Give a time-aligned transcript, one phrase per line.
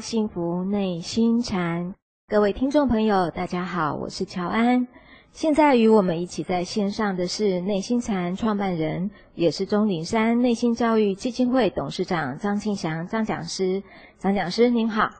[0.00, 1.94] 幸福内心禅，
[2.26, 4.88] 各位听众朋友，大家好，我是乔安。
[5.30, 13.82] 现在与我们一起在线上的是内心禅创办人，也是钟鼎山内心教育基金会董事长张庆祥张讲师。
[14.16, 15.10] 张讲师您好，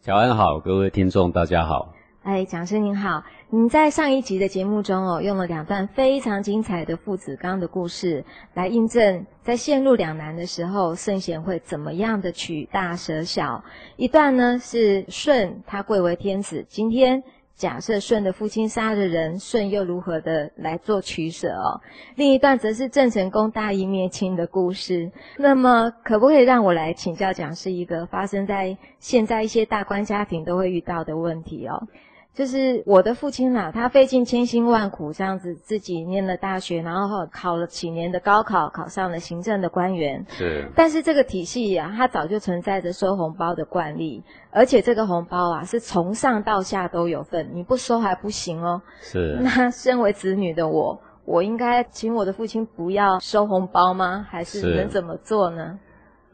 [0.00, 1.92] 乔安好，各位听众大家好。
[2.22, 13.64] 哎，讲师您好，你在上一集的节目中哦，用了两段非常精彩的父子纲的故事来印证，在陷入两难的时候，圣贤会怎么样的取大舍小。
[13.96, 17.22] 一段呢是舜，他贵为天子，今天
[17.54, 21.80] 假设舜的父亲杀了人，舜又如何的来做取舍哦？
[22.16, 25.10] 另一段则是郑成功大义灭亲的故事。
[25.38, 31.88] 那么，可不可以让我来请教讲师一个发生在现在一些大官家庭都会遇到的问题哦？
[32.38, 40.24] 就是我的父亲啦，他费尽千辛万苦这样子自己念了大学，然后考了几年的高考，考上了行政的官员。
[40.28, 40.70] 是。
[40.76, 44.22] 但是这个体系呀、啊，它早就存在着收红包的惯例，
[44.52, 48.80] 而且这个红包啊是从上到下都有份，你不收还不行哦。
[49.00, 49.40] 是。
[49.42, 54.24] 那身为子女的我，我应该请我的父亲不要收红包吗？
[54.30, 55.76] 还是能怎么做呢？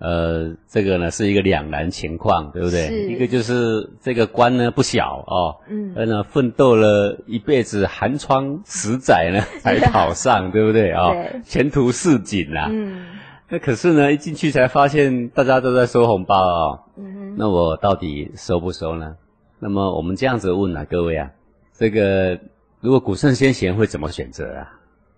[0.05, 3.07] 呃，这个呢是一个两难情况，对不对？
[3.09, 11.09] 一个就是这个官呢不小哦，嗯，呃呢奋斗了一辈子寒窗十载呢 才考上，对不对啊？
[11.09, 12.69] 哦、前途似锦呐。
[12.71, 13.07] 嗯。
[13.49, 16.81] 那可是呢一进去才发现大家都在收红包哦。
[16.99, 17.35] 嗯哼。
[17.39, 19.17] 那我到底收不收呢？
[19.59, 21.31] 那么我们这样子问啊，各位啊，
[21.73, 22.39] 这个
[22.81, 24.69] 如果古圣先贤会怎么选择啊？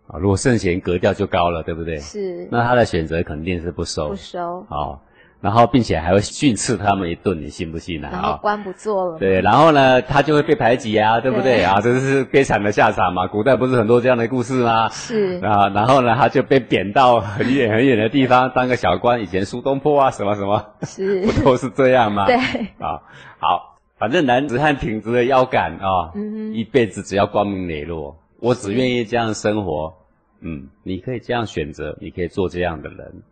[0.09, 1.99] 啊，如果圣贤格调就高了，对不对？
[1.99, 2.49] 是。
[2.51, 4.11] 那他的选择肯定是不收。
[4.11, 4.65] 不收。
[4.69, 5.03] 好，
[5.41, 8.01] 然后并且还会训斥他们一顿，你信不信？
[8.01, 9.19] 然后官不做了。
[9.19, 11.57] 对，然后呢，他就会被排挤啊，对不对？
[11.57, 13.27] 对啊，这是悲惨的下场嘛。
[13.27, 14.89] 古代不是很多这样的故事吗？
[14.91, 15.41] 是。
[15.43, 22.27] 啊，然后呢，他就被贬到很远很远的地方当个小官，以前苏东坡啊，什么什么，是， 不都是这样吗？
[22.27, 22.37] 对。
[22.79, 23.03] 啊，
[23.41, 28.17] 好，反正男子汉挺直的腰杆啊，嗯，一辈子只要光明磊落。
[28.47, 29.93] 我只愿意这样生活，
[30.41, 33.23] 嗯，你可以这样选择，你可以做这样的人，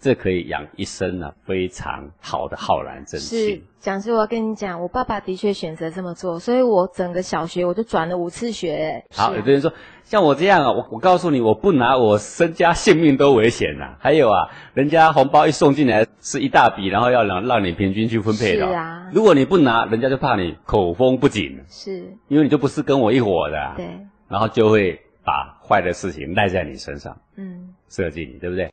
[0.00, 3.54] 这可以养一生啊，非常好的浩然正气。
[3.54, 9.04] 是，讲师，我要跟你讲，我爸爸的确选择这么做，所以我整个小学我就转了五次学。
[9.14, 9.72] 好，有的人说，
[10.02, 13.96] 像我这样啊，我我告诉你，我不拿，我身家性命都危险了。
[14.00, 18.66] 还有啊，人家红包一送进来是一大笔，然后要让让你平均去分配的。
[18.66, 19.08] 是啊。
[19.12, 21.60] 如果你不拿，人家就怕你口风不紧。
[21.68, 22.12] 是。
[22.26, 23.74] 因为你就不是跟我一伙的。
[23.76, 23.86] 对。
[24.28, 28.70] 然后就会把坏的事情赖在你身上，嗯，设计你，对不对？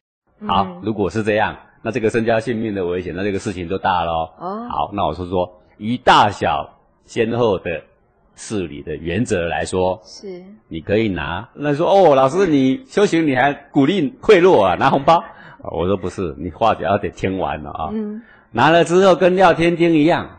[0.47, 4.67] 好，嗯、如果是这样，那这个身家性命的危险，那这个事情就大了哦。
[4.69, 6.69] 好，那我说说，以大小
[7.05, 7.81] 先后的
[8.35, 11.47] 事理的原则来说，是，你可以拿。
[11.53, 15.23] 那说哦，老师，你修行你还鼓励贿赂啊，拿红包？
[15.71, 17.89] 我说不是，你话只要得听完了啊。
[17.93, 18.21] 嗯，
[18.51, 20.29] 拿了之后跟廖天丁一样。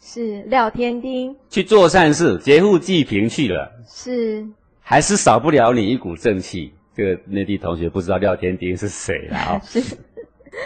[0.00, 4.46] 是廖天丁去做善事，劫富济贫去了，是
[4.80, 6.72] 还是少不了你一股正气。
[6.94, 9.60] 这个内地同学不知道廖天丁是谁了啊？
[9.64, 9.80] 是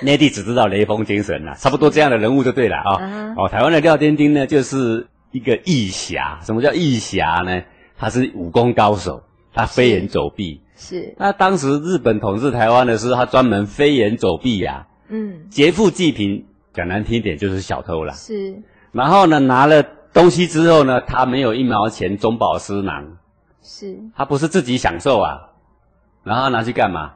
[0.00, 3.34] 内地只知道雷锋精神了，差不多这样的人物就对了啊。
[3.36, 3.44] Uh.
[3.44, 6.40] 哦，台湾的廖天丁呢，就是一个义侠。
[6.42, 7.62] 什么叫义侠呢？
[7.98, 9.22] 他是武功高手，
[9.52, 10.62] 他飞檐走壁。
[10.76, 11.14] 是。
[11.18, 14.86] 那当时日本统治台湾的时候，他专门飞檐走壁呀。
[15.08, 15.50] 嗯。
[15.50, 18.14] 劫富济贫，讲难听一点就是小偷了。
[18.14, 18.62] 是。
[18.92, 19.82] 然后呢，拿了
[20.12, 23.16] 东西之后呢，他没有一毛钱中饱私囊，
[23.62, 25.50] 是，他不是自己享受啊，
[26.22, 27.14] 然后拿去干嘛？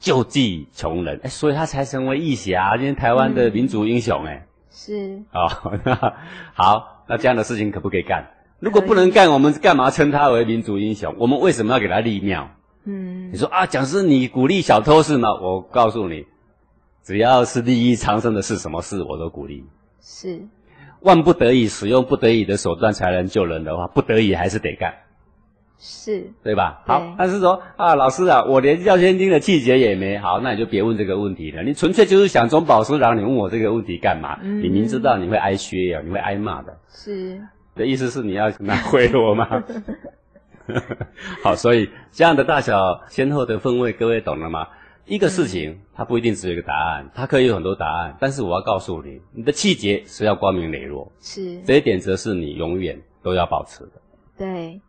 [0.00, 6.14] 救济穷人，哎，所以他才成为义侠，今天台湾的民族英雄，哎，是，哦，那
[6.54, 8.30] 好，那这样的事情可不可以干？
[8.60, 11.14] 如果不能干，我们干嘛称他为民族英雄？
[11.18, 12.48] 我们为什么要给他立庙？
[12.84, 15.28] 嗯，你说啊，讲师你鼓励小偷是吗？
[15.42, 16.24] 我告诉你，
[17.02, 19.66] 只要是利益苍生的事，什么事我都鼓励，
[20.00, 20.40] 是。
[21.00, 24.94] 万不得已使用不得已的手段才能救人的话，不得已还是得干，
[25.78, 26.82] 是对吧？
[26.86, 31.62] 好，但是说啊，老师啊，我连廖添丁的气节也没好，那你就别问这个问题了。
[31.62, 34.38] 你纯粹就是想中饱私囊，你问我这个问题干嘛？
[34.42, 36.76] 嗯、你明知道你会挨削呀，你会挨骂的。
[36.88, 37.40] 是。
[37.76, 39.62] 的意思是你要拿贿赂吗？
[41.42, 44.66] 好，所以这样的大小先后的分位，各位懂了吗？
[45.08, 48.16] 一个事情，它不一定只有一个答案，它可以有很多答案。
[48.20, 53.92] 但是我要告诉你，你的气节是要光明磊落，是这一点，则是你永远都要保持的。
[54.36, 54.80] 对。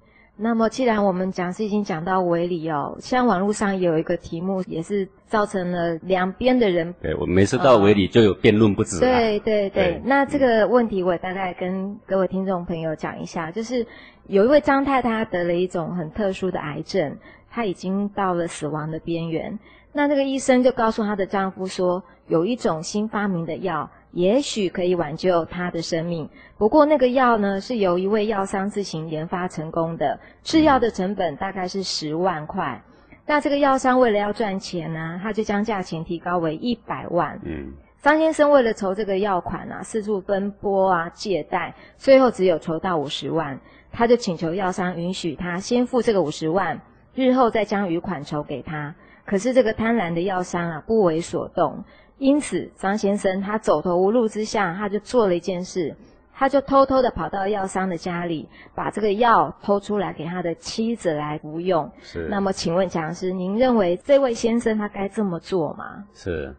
[0.42, 6.96] 那么，既然我们讲是已经讲到为理哦，像网络上有一个题目，也是造成了两边的人。
[7.02, 9.00] 对，我每次到为理就有辩论不止，啊。
[9.02, 10.02] 对对对，对。
[10.06, 13.86] 那这个问题，我也大概跟各位听众朋友讲一下，就是
[14.28, 17.18] 有一位张太太，她得了一种很特殊的癌症，
[17.52, 19.60] 她已经到了死亡的边缘。
[19.92, 26.30] 那这个医生就告诉她的丈夫说，有一种新发明的药，也许可以挽救她的生命。
[26.58, 32.82] 不过那个药呢，是由一位药商自行研发成功的，制药的成本大概是十万块。
[33.26, 37.40] 那这个药商为了要赚钱呢、啊，他就将价钱提高为一百万。
[37.44, 37.72] 嗯。
[38.02, 43.60] 张先生为了筹这个药款啊，四处奔波啊，借贷，最后只有筹到五十万。
[43.92, 46.80] 他就请求药商允许他先付这个五十万，
[47.14, 48.96] 日后再将余款筹给他。
[49.30, 51.84] 可是这个贪婪的药商啊，不为所动。
[52.18, 55.96] 因此，张先生他走投无路之下，他就做了一件事，
[56.34, 61.92] 他就偷偷的跑到药商的家里，把这个药偷出来给他的妻子来服用。
[62.02, 62.28] 是。
[62.32, 66.06] 那么，请问讲师，您认为这位先生他该这么做吗？
[66.16, 66.56] 是。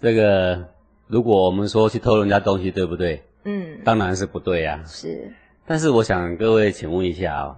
[0.00, 0.68] 这个，
[1.06, 3.22] 如果我们说去偷人家东西，对不对？
[3.44, 4.86] 嗯，当然是不对呀、啊。
[4.86, 5.30] 是，
[5.66, 7.56] 但是我想各位，请问一下啊、哦，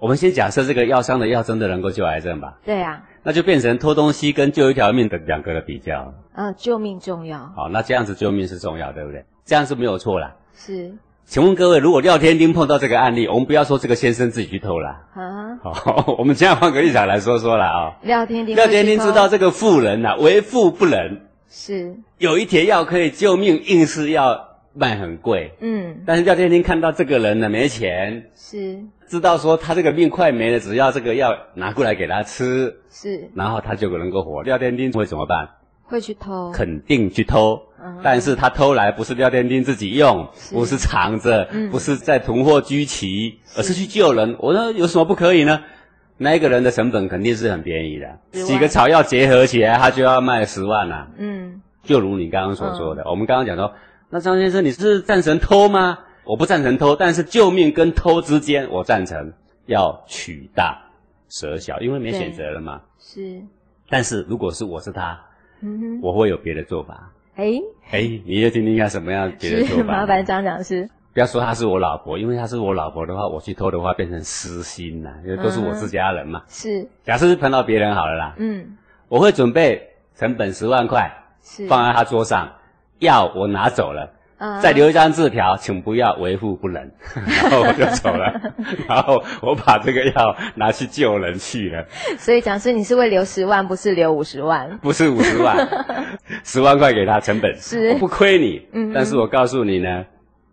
[0.00, 2.58] 我们先假设这个药商的药真的能够救癌症吧？
[2.64, 3.08] 对啊。
[3.24, 6.14] 那就变成偷东西跟救一条命的两个的比较。
[6.34, 7.38] 嗯、呃，救命重要。
[7.56, 9.24] 好，那这样子救命是重要，对不对？
[9.44, 10.36] 这样是没有错啦。
[10.54, 10.92] 是。
[11.26, 15.06] 请问各位，如果廖天丁碰到这个案例，我们不要说这个先生自己去偷啦。
[15.14, 15.56] 啊。
[15.62, 17.94] 好， 我们这样换个立场来说说了啊、哦。
[18.02, 18.54] 廖天丁。
[18.54, 21.22] 廖天丁知道这个妇人呐、啊，为富不仁。
[21.48, 25.52] 是有一帖药可以救命，硬是要卖很贵。
[25.60, 34.42] 嗯，但是廖天丁看到这个人呢没钱，是知道说他这个命快没了，只要这个药拿过来给他吃，是，然后他就能够活。
[34.42, 35.48] 廖天丁会怎么办？
[35.82, 37.60] 会去偷，肯定去偷。
[37.82, 44.34] 嗯，但是他偷来不是廖天丁自己用，是不是藏着，嗯，不是在囤货居奇，而是去救人。
[44.38, 45.60] 我说有什么不可以呢？
[46.16, 51.08] 那一个人的成本肯定是很便宜的，几个草药结合起来，他就要卖十万呐、啊。
[51.18, 53.74] 嗯，就如你刚刚所说的，嗯、我们刚刚讲说，
[54.08, 55.98] 那张先生你是赞成偷吗？
[56.24, 59.32] 我不赞成偷，但是救命跟偷之间，我赞成
[59.66, 60.82] 要取大
[61.28, 62.80] 舍小，因为没选择了嘛。
[62.98, 63.42] 是，
[63.88, 65.20] 但是如果是我是他，
[65.60, 67.10] 嗯哼，我会有别的做法。
[67.36, 67.52] 哎
[67.90, 69.84] 哎，你就听听看什么样别的做法？
[70.00, 70.88] 麻烦张讲师。
[71.12, 76.40] 不要说她是我老婆，因为她是我老婆的话，我去偷的话变成私心呐，因为都是我自家人嘛。
[76.40, 76.88] 嗯、是。
[77.04, 78.34] 假设是碰到别人好了啦。
[78.38, 78.76] 嗯。
[79.08, 81.12] 我会准备成本十万块，
[81.42, 82.50] 是放在他桌上，
[82.98, 88.52] 药我拿走了，嗯、再留一张字条，请不要为富不仁， 然后我就走了，
[88.88, 91.86] 然后我把这个药拿去救人去了。
[92.18, 94.78] 所以讲师，你是为留十万，不是留五十万？
[94.78, 95.56] 不是五十万，
[96.44, 98.62] 十万块给他成本，是我不亏你。
[98.72, 98.92] 嗯。
[98.94, 100.04] 但是我告诉你呢。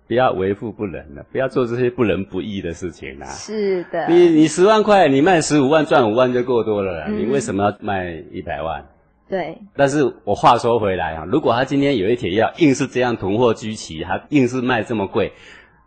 [0.07, 3.27] 不要为富不仁了，不要做这些不仁不义的事情啦。
[3.27, 7.05] 是的，你你十万块，你卖十五万赚五万就够多了啦。
[7.07, 8.83] 嗯、你为什么要卖一百万？
[9.31, 9.57] 对。
[9.75, 15.31] 但是我话说回来啊，如果他今天有一帖药硬是这样囤货居奇，他硬是卖这么贵，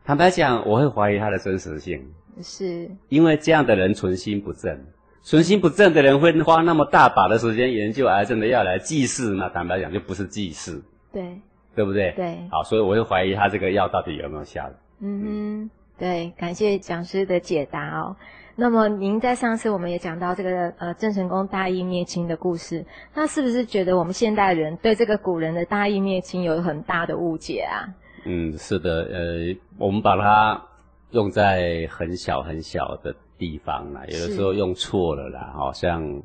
[0.05, 2.03] 坦白讲，我会怀疑他的真实性。
[2.43, 2.91] 是。
[3.09, 4.87] 因为这样的人存心不正，
[5.23, 10.83] 存心不正的人会花那么大把的时间研究癌症的药来祭祀，那坦白讲就不是祭祀。
[11.13, 11.39] 对。
[11.77, 12.13] 对不对？
[12.13, 14.71] 对，好，所以我会怀疑他这个药到底有没有效。
[15.01, 18.15] 嗯哼，对，感谢讲师的解答哦。
[18.57, 22.85] 那么您在上次我们也讲到这个呃郑成功大义灭亲的故事，
[23.15, 27.89] 那是不是觉得我们现代人对这个古人的大义灭亲有很大的误解啊？
[28.25, 30.63] 嗯，是的，呃，我们把它
[31.11, 36.23] 用在很小很小的地方啦，有的时候用错了啦，好像。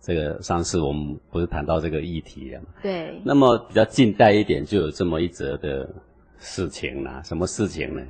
[0.00, 2.66] 这个上次我们不是谈到这个议题了吗？
[2.80, 3.20] 对。
[3.24, 5.86] 那么比较近代一点，就有这么一则的
[6.38, 7.20] 事情啦。
[7.24, 8.00] 什么事情呢？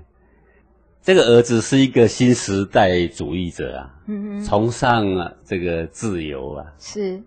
[1.08, 6.66] 这个儿子是一个新时代主义者啊，嗯哼，崇尚啊这个自由啊。
[6.78, 7.22] 是。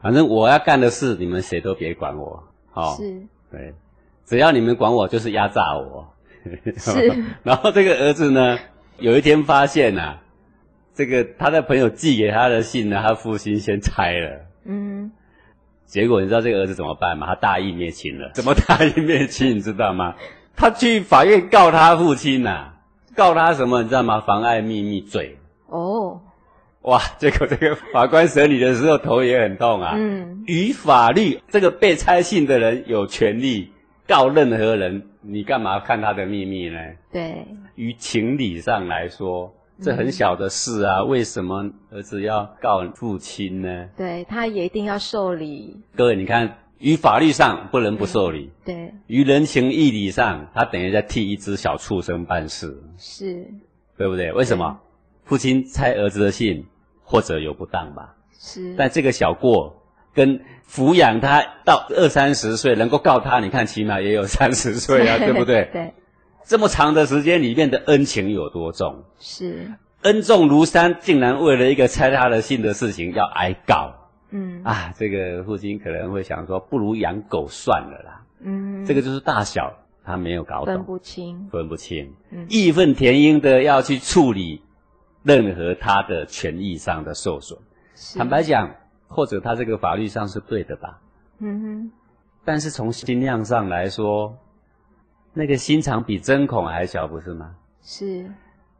[0.00, 2.40] 反正我要干的事，你们谁都别管我。
[2.72, 2.94] 哦。
[2.96, 3.20] 是。
[3.50, 3.74] 对。
[4.24, 6.08] 只要你们管我，就是压榨我。
[6.76, 7.12] 是。
[7.42, 8.56] 然后这个儿子呢，
[9.00, 10.20] 有一天发现啊。
[10.94, 14.40] 这个他的朋友寄给他的信呢，他父亲先拆了。
[14.66, 15.10] 嗯，
[15.84, 17.26] 结果你知道这个儿子怎么办吗？
[17.26, 18.30] 他大义灭亲了。
[18.34, 19.50] 怎么大义灭亲？
[19.58, 20.14] 你知道吗？
[20.54, 22.73] 他去法院告他父亲呐、啊，
[23.14, 23.82] 告他什么？
[23.82, 24.20] 你知道吗？
[24.20, 25.38] 妨碍秘密罪。
[25.68, 26.20] 哦，
[26.82, 27.00] 哇！
[27.18, 29.94] 结果这个法官审理的时候头也很痛啊。
[29.96, 33.72] 嗯，于法律，这个被拆信的人有权利
[34.06, 36.78] 告任何人，你干嘛看他的秘密呢？
[37.12, 37.46] 对。
[37.76, 39.52] 于情理上来说。
[39.82, 43.88] 这很小的事啊，嗯、为什么儿子要告父亲呢？
[43.96, 45.76] 对，他也一定要受理。
[45.96, 48.50] 各位，你看，于法律上不能不受理。
[48.64, 48.92] 对。
[49.06, 52.76] 于人情义理上，他等于在替一只小畜生办事。
[52.98, 53.46] 是。
[53.96, 54.32] 对不对？
[54.32, 54.80] 为什么？
[55.24, 56.66] 父亲拆儿子的信，
[57.02, 58.14] 或者有不当吧？
[58.38, 58.74] 是。
[58.76, 65.68] 但这个小过，跟抚养他到二三十岁能够告他，你看起码也有 三十岁啊，对不对？
[65.72, 65.94] 对。
[66.46, 69.04] 这么长的时间里面的恩情有多重？
[69.18, 74.03] 是恩重如山，竟然为了一个拆他的信的事情要挨告。
[74.36, 78.26] 嗯啊，这个父亲可能会想说，不如养狗算了啦。
[78.40, 79.72] 嗯，这个就是大小
[80.04, 84.60] 他没有搞懂，分不清，分不清，嗯，义愤填膺的要去处理
[85.22, 87.56] 任何他的权益上的受损。
[88.16, 88.74] 坦白讲，
[89.06, 91.00] 或者他这个法律上是对的吧？
[91.38, 91.92] 嗯哼。
[92.44, 94.36] 但是从心量上来说，
[95.32, 97.54] 那个心肠比针孔还小，不是吗？
[97.82, 98.28] 是。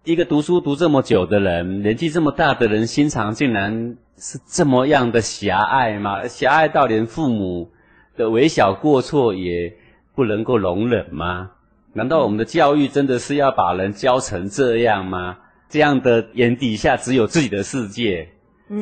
[0.05, 6.29] 一个读书读这么久的人，年纪这么大的人，心肠竟然是这么样的狭隘吗？
[6.29, 7.71] 狭隘到连父母
[8.15, 9.75] 的微小过错也
[10.15, 11.53] 不能够容忍吗？
[11.95, 15.39] 难道我们的教育真的是要把人教成这样吗？
[15.71, 18.29] 这样的眼底下只有自己的世界，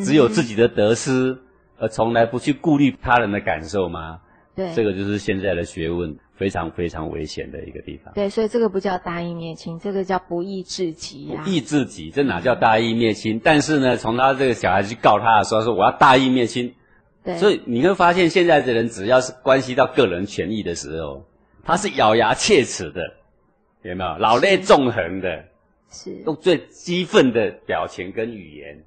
[0.05, 1.39] 只有自己的得失，
[1.79, 4.19] 而从来不去顾虑他人的感受吗？
[4.57, 6.17] 对，这个就是现在的学问。
[6.43, 8.13] 非常非常危险的一个地方。
[8.15, 11.45] 对，所以这个不叫大义灭亲，这个叫不义至极啊。
[11.45, 13.41] 不义至极，这哪叫大义灭亲？
[13.45, 16.75] 但是呢，从他这个小孩去告他的时候，说我要大义灭亲。
[17.23, 17.37] 对。
[17.37, 21.25] 所以你会发现，现在的人只要是关系到个人权益的时候，
[21.63, 23.01] 他是咬牙切齿的，
[23.83, 24.19] 有没有？
[24.19, 25.45] 老泪纵横的，
[25.93, 28.83] 是用最激愤的表情跟语言。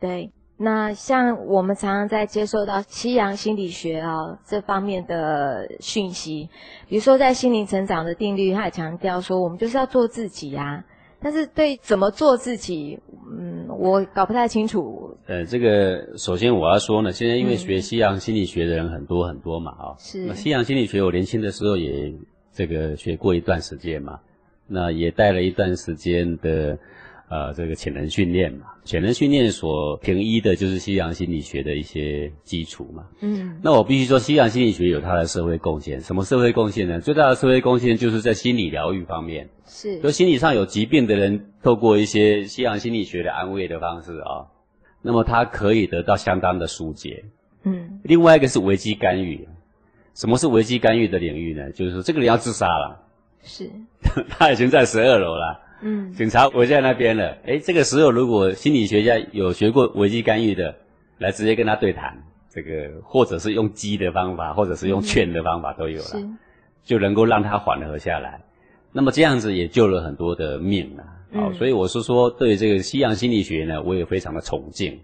[0.00, 0.28] 对。
[0.58, 6.48] 那像我们常常在接受到西洋心理学啊这方面的讯息，
[6.88, 10.82] 比如说在心灵成长的定律，它也强调说，我们就是要做自己啊。
[11.20, 12.98] 但是对怎么做自己，
[13.38, 15.14] 嗯，我搞不太清楚。
[15.26, 20.24] 呃，这个首先我要说呢，现在因为学西洋心理学的人很多很多嘛，啊、嗯，是。
[20.24, 22.14] 那西洋心理学我年轻的时候也
[22.52, 24.20] 这个学过一段时间嘛，
[24.66, 26.78] 那也带了一段时间的。
[27.28, 33.06] 呃，这个潜能训练嘛，潜能训练所平依的就是西洋心理学的一些基础嘛。
[33.20, 36.00] 嗯，那我必须说，西洋心理学有它的社会贡献。
[36.00, 37.00] 什么社会贡献呢？
[37.00, 39.48] 最大的社会贡献就是在心理疗愈方面。
[39.66, 44.46] 是，就心理上有疾病的人，透过一些西洋心理学的安慰的方式啊，
[45.02, 47.24] 那么他可以得到相当的疏解。
[47.64, 49.48] 嗯，另外一个是危机干预。
[50.14, 51.72] 什么是危机干预的领域呢？
[51.72, 53.02] 就是说，这个人要自杀了，
[53.42, 53.68] 是，
[54.30, 55.60] 他已经在十二楼了。
[55.82, 57.36] 嗯，警察围在那边了。
[57.46, 60.74] 哎，这个时候如果心理学家有学过危机干预的，
[61.18, 62.16] 来直接跟他对谈，
[62.50, 66.38] 这个或者是用激的方法，或者是用劝的方法都有了，嗯、
[66.82, 68.40] 就能够让他缓和下来。
[68.90, 71.04] 那么这样子也救了很多的命啊。
[71.34, 74.98] 好、嗯，所以我是说，对于这个西洋心理学呢，我也非常的崇敬。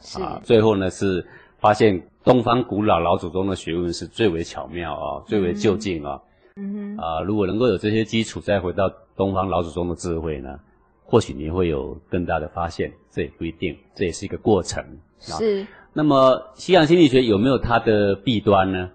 [0.00, 1.24] 是啊，最后呢是
[1.58, 6.14] 发现东方古老老祖宗的学问是最为巧妙啊，最为究竟啊。
[6.14, 6.20] 嗯
[6.56, 8.92] 哼，啊，如果能够有这些基础，再回到。
[9.16, 10.60] 东方老祖宗的智慧呢，
[11.06, 14.84] 或许你会有更大的发现，这也不一定，这也是一个过程。
[15.18, 15.66] 是。
[15.94, 18.90] 那么西洋心理学有没有它的弊端呢？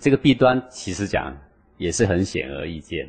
[0.00, 1.36] 这个弊端其实讲
[1.78, 3.08] 也是很显而易见，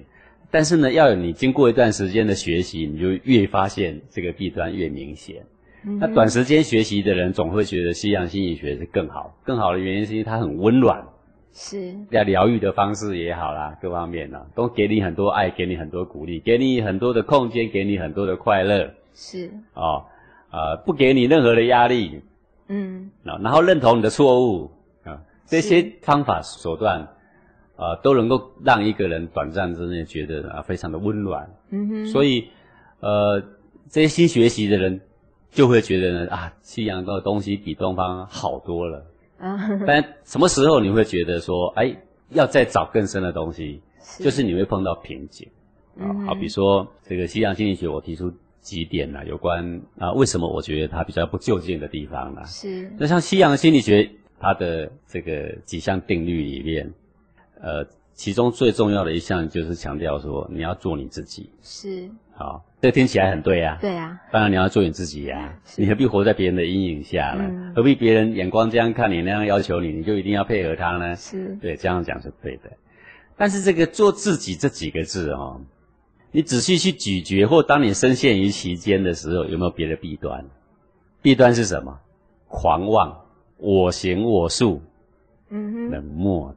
[0.51, 5.47] 但是呢，要有你经过一段时间的学习，你就越发现这个弊端越明显。
[5.83, 5.97] 嗯。
[5.97, 11.03] 那短时间学习的人总会觉得西洋心理学是更好，更好的原因是因为它很温暖。
[11.53, 18.91] 是要疗愈的方式也好啦，各方面呢，都给你很多爱，给你很多鼓励，给你很多的空间，给你很多的快乐。
[19.13, 20.03] 是哦，
[20.51, 22.21] 呃，不给你任何的压力。
[22.69, 24.71] 嗯，然后认同你的错误
[25.03, 27.01] 啊，这些方法手段
[27.75, 31.47] 啊、呃，都能够让一个人短暂之内觉得啊，非常的温暖。
[31.69, 32.47] 嗯哼，所以
[32.99, 33.39] 呃，
[33.89, 35.01] 这些新学习的人
[35.51, 39.05] 就会觉得呢，啊，西洋的东西比东方好多了。
[39.85, 41.95] 但什么时候你会觉得说，哎，
[42.29, 45.47] 要再找更深的东西，是就是你会碰到瓶颈
[45.99, 46.07] 啊。
[46.25, 52.45] 好比说，这个西洋心理学，我提出几点呢，有关啊，为什么我觉得它比较不就近的地方呢？
[52.45, 52.89] 是。
[52.97, 54.09] 那像西洋心理学，
[54.39, 56.93] 它的这个几项定律里面，
[57.61, 61.49] 呃，其中最重要的一项就是强调说，你要做你自己。
[61.61, 62.09] 是。
[62.35, 62.65] 好。
[62.81, 67.45] 这听起来很对啊，对啊，当然你要做你自己呀、啊，你何必活在别人的阴影下呢？
[67.47, 71.15] 嗯、何必别人眼光这样看你，那样要求你，你就一定要配合他呢？
[71.15, 72.63] 是，对，这样讲是对的。
[73.37, 75.61] 但是这个做自己这几个字哦，
[76.31, 80.45] 你仔细去咀嚼，或当你深陷于其间的时候，有没有别的弊端？
[81.21, 81.97] 弊端是什么？
[82.49, 83.17] 狂妄、
[83.57, 84.81] 我行我素，
[85.49, 86.53] 嗯哼，冷漠，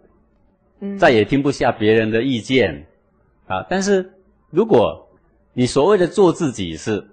[0.81, 2.87] 嗯，再也听不下别人的意见
[3.47, 3.65] 啊。
[3.71, 4.11] 但是
[4.51, 5.06] 如果
[5.59, 7.07] 你所谓的做自己是，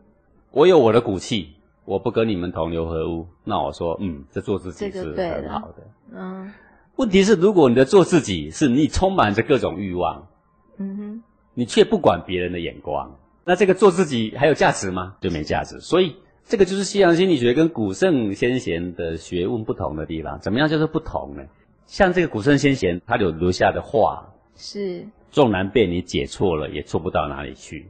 [0.51, 1.53] 我有我的骨气，
[1.85, 3.25] 我不跟你们同流合污。
[3.45, 5.87] 那我说，嗯，这做自己是很好的。
[6.11, 6.51] 嗯，
[6.97, 10.27] 问题是，如果你的做自己是你充满着各种欲望，
[10.75, 11.23] 嗯哼，
[11.53, 15.15] 你却不管别人的眼光，那这个做自己还有价值吗？
[15.21, 15.79] 就没价值。
[15.79, 20.37] 所以，这个就是西洋心理学跟古圣先贤的学问不同的地方。
[20.41, 21.43] 怎么样叫做不同呢？
[21.87, 27.89] 像这个古圣先贤，他有留下的话是，纵然被你解错了，也错不到哪里去。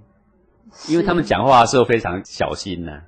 [0.88, 3.02] 因为他们讲话的时候非常小心呢、啊。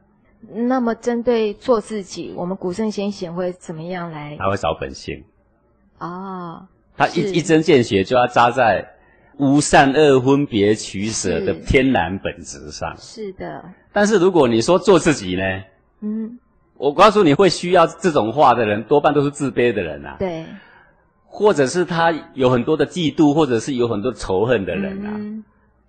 [0.53, 4.35] 那么，针对做自己，我们古圣先贤会怎么样来？
[4.37, 5.23] 他会找本性。
[5.97, 8.87] 哦，他一一针见血就要扎在
[9.37, 12.95] 无善恶分别取舍的天然本质上。
[12.97, 13.63] 是的。
[13.91, 15.43] 但是如果你说做自己呢？
[16.01, 16.37] 嗯，
[16.77, 20.17] 我告诉你会需要这种话的人，多半都是自卑的人啊。
[20.19, 20.45] 对。
[21.25, 25.11] 或者是他有很多的嫉妒，或者是有很多仇恨的人啊。
[25.15, 25.43] 嗯、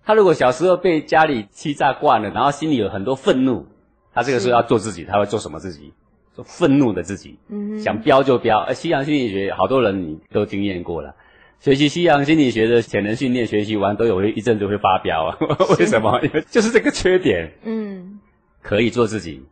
[0.07, 3.67] 他如果小时候被家里欺诈惯了，然后心里有很多愤怒，
[4.15, 5.93] 他这个时候要做自己，他会做什么自己？
[6.33, 7.39] 做愤怒的自己。
[7.49, 7.79] 嗯。
[7.81, 8.59] 想飙就飙。
[8.61, 11.15] 而西洋心理学好多人你都经验过了，
[11.61, 15.39] 学习西洋心理学的潜能训练，学习完都有一阵子会发飙啊。
[15.79, 16.21] 为什么？
[16.23, 17.53] 因 为就是这个缺点。
[17.65, 18.21] 嗯。
[18.63, 19.43] 可以做自己。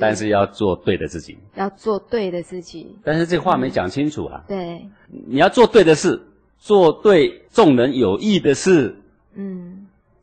[0.00, 2.96] 但是要做对的自己，要做对的自己。
[3.04, 4.44] 但是这话没讲清楚啊。
[4.48, 4.88] 嗯、对，
[5.28, 6.20] 你要做对的事，
[6.58, 8.96] 做对众人有益的事，
[9.36, 9.67] 嗯，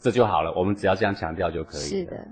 [0.05, 0.53] 这就好了。
[0.55, 1.87] 我们只要这样强调就可以了。
[1.87, 2.27] 是的，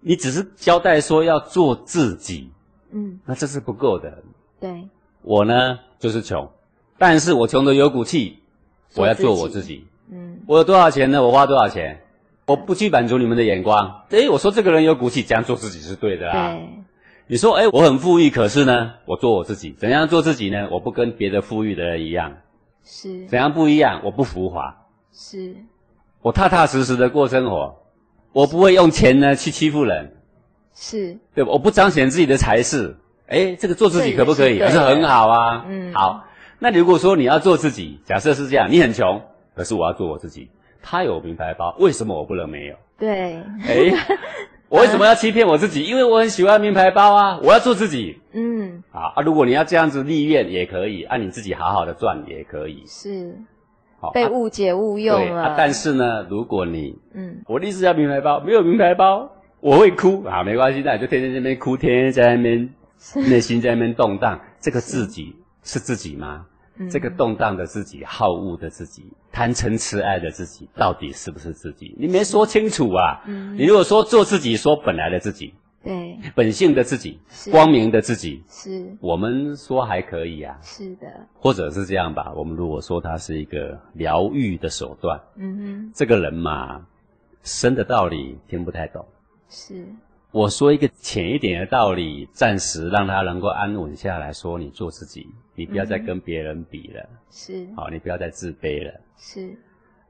[0.00, 2.52] 你只是交代说要做自己，
[2.92, 4.22] 嗯，那这是不够的。
[4.60, 4.88] 对，
[5.22, 6.48] 我呢就是穷，
[6.96, 8.38] 但是我穷得有骨气，
[8.94, 9.84] 我要做我自己。
[10.12, 11.20] 嗯，我有多少钱呢？
[11.26, 12.04] 我花多少钱？
[12.46, 14.04] 我不去满足你们的眼光。
[14.10, 16.52] 诶，我说这个人有骨气，这样做自己是对的啊。
[16.54, 16.68] 对。
[17.26, 19.72] 你说，诶，我很富裕，可是呢，我做我自己。
[19.72, 20.68] 怎样做自己呢？
[20.70, 22.36] 我不跟别的富裕的人一样。
[22.84, 23.26] 是。
[23.26, 24.02] 怎样不一样？
[24.04, 24.86] 我不浮华。
[25.12, 25.56] 是。
[26.22, 27.76] 我踏踏实实的过生活，
[28.32, 30.12] 我不会用钱呢去欺负人。
[30.74, 31.18] 是。
[31.34, 31.50] 对吧？
[31.52, 32.96] 我不彰显自己的才识。
[33.28, 34.58] 诶，这个做自己可不可以？
[34.58, 35.64] 可是很好啊。
[35.68, 35.92] 嗯。
[35.94, 36.24] 好。
[36.58, 39.22] 那如果说你要做自己，假设是这样，你很穷，
[39.54, 40.50] 可是我要做我自己。
[40.82, 42.76] 他有名牌包，为什么我不能没有？
[42.98, 43.34] 对，
[43.66, 43.92] 哎，
[44.68, 45.84] 我为什么要欺骗我自己？
[45.84, 47.38] 因为我很喜欢名牌包啊！
[47.42, 48.20] 我要做自己。
[48.32, 49.22] 嗯，啊啊！
[49.22, 52.82] 如果你要这样子立愿也可以，按、啊、你自己好好的赚也可以。
[52.86, 53.36] 是，
[54.00, 55.42] 好被误解误用了。
[55.42, 59.30] 啊、但是呢，如果你，嗯，我的意思要名牌包，没有名牌包，
[59.60, 60.42] 我会哭啊！
[60.44, 62.70] 没关系，那你就天天在那边哭，天天在那边
[63.28, 64.40] 内心在那边动荡。
[64.60, 66.46] 这个自己是，是自己吗？
[66.88, 71.92] 这个动荡的自己、好恶的自己、贪嗔痴爱的自己，到底是不是自己？
[71.98, 73.20] 你没说清楚啊！
[73.26, 75.52] 嗯，你如果说做自己，说本来的自己，
[75.82, 80.58] 对，本性的自己，光明的自己，是，我们说还可以啊。
[80.60, 86.84] 是的，或者是这样吧，我们如果说它是一个疗愈的手段，嗯哼，这个人嘛，
[87.42, 89.04] 深的道理听不太懂，
[89.48, 89.86] 是。
[90.30, 99.56] 我说一个浅一点的道理，暂时让他能够安稳下来说，你做自己，你不要再跟别人比了，是，好，你不要再自卑了，是，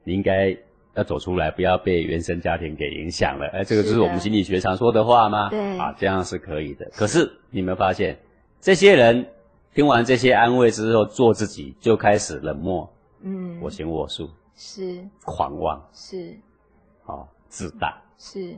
[0.03, 0.55] 你应该
[0.99, 5.49] 要走出来，不要被原生家庭给影响了，哎，这个就是我们心理学常说的话吗？
[5.49, 6.85] 对，啊，这样是可以的。
[6.93, 8.19] 可是你有没有发现，
[8.61, 9.25] 这些人
[9.73, 12.87] 听完这些安慰之后，做自己就开始冷漠，
[13.23, 16.37] 嗯，我行我素，是，狂妄，是，
[17.03, 18.55] 好，自大，是，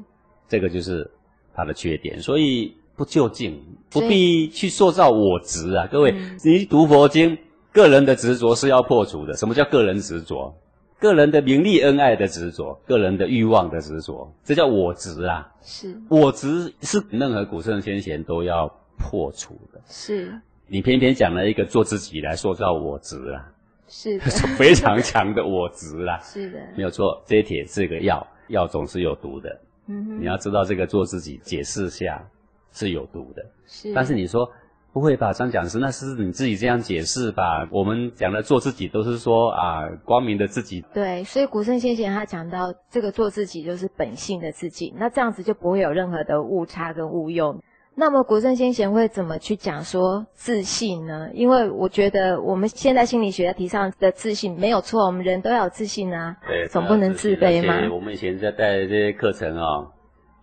[0.49, 1.09] 这个就是。
[1.53, 5.85] 他的缺点，所以不究竟，不必去塑造我执啊！
[5.91, 7.37] 各位，嗯、你读佛经，
[7.73, 9.35] 个人的执着是要破除的。
[9.35, 10.55] 什么叫个人执着？
[11.01, 15.51] 个人的名利恩爱的执着，个人的欲望的执着，这叫我执啊！
[15.63, 18.67] 是，我执是任何古圣先贤都要
[18.99, 19.81] 破除的。
[19.87, 23.51] 是，你偏偏讲了一个做自己来塑造我执啊！
[23.87, 26.19] 是的， 非常强的我执啦！
[26.23, 29.59] 是的，没有错，这一帖是个药，药总是有毒的。
[29.87, 32.23] 嗯你要知道这个做自己解释下
[32.71, 33.91] 是有毒的，是。
[33.91, 34.47] 但是你说
[34.93, 37.65] 不会吧，张讲师，那是你自己这样解释吧？
[37.71, 40.83] 我们讲的做自己都是说啊，光明的自己。
[40.93, 47.61] 对，所以古圣先贤他讲到这个做自己就是本性的自己，那这样子就不会有任何的误差跟误用。
[47.95, 51.29] 那么古圣先贤会怎么去讲说自信呢？
[51.33, 57.89] 因为我觉得我们现在心理学提倡的自信没有错，我们人都要有自信啊，对，总不能自卑吗？
[57.93, 59.91] 我们以前在带这些课程啊、哦，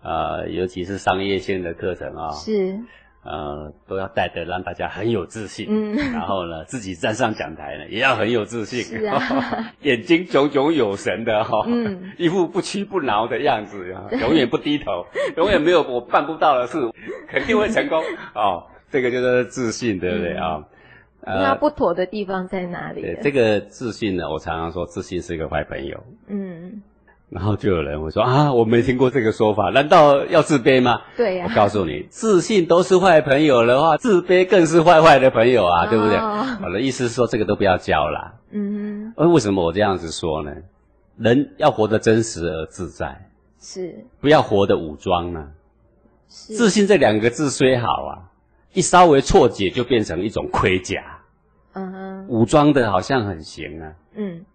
[0.03, 2.79] 呃，尤其是商业性的课程啊、哦，是。
[3.29, 15.05] 呃，都要带的让大家很有自信，嗯， 然后呢，自己站上讲台呢，也要很有自信，是啊， 眼睛炯炯有神的哈，嗯，一副不屈不挠的样子， 永远不低头，
[15.37, 16.79] 永远没有我办不到的事，
[17.29, 18.03] 肯定会成功，
[18.35, 20.35] 哦，这个就是自信，对不对？
[20.35, 20.64] 啊？
[21.27, 23.03] 那不妥的地方在哪里？
[23.03, 26.81] 对，这个自信呢，我常常说，自信是一个坏朋友，嗯。
[27.31, 31.03] 然后就有人会说啊，我没听过这个说法，难道要自卑吗？
[31.14, 31.49] 对呀、啊。
[31.51, 36.17] 我告诉你，自信都是坏朋友的话，自卑更是坏坏的朋友啊，哦、对不对？
[36.17, 38.33] 我的意思是说，这个都不要交啦。
[38.51, 39.12] 嗯哼。
[39.17, 40.51] 而为什么我这样子说呢？
[41.19, 43.29] 人要活得真实而自在，
[43.61, 44.07] 是。
[44.21, 45.49] 不要活得武装呢、啊。
[46.31, 46.55] 是。
[46.55, 48.25] 自信这两个字虽好啊，
[48.73, 51.03] 一稍微错解就变成一种盔甲。
[51.75, 52.27] 嗯哼。
[52.29, 53.93] 武装的好像很行啊。
[54.14, 54.47] 嗯。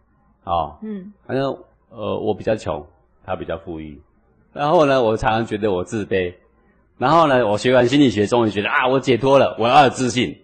[0.45, 0.79] 哦。
[0.81, 1.13] 嗯。
[1.27, 1.55] 反正。
[1.95, 2.85] 呃，我比较穷，
[3.23, 4.01] 他比较富裕，
[4.51, 6.33] 然后呢，我常常觉得我自卑，
[6.97, 10.35] 然后呢，我学完心理学，终于觉得啊，我解脱了，我要有自信，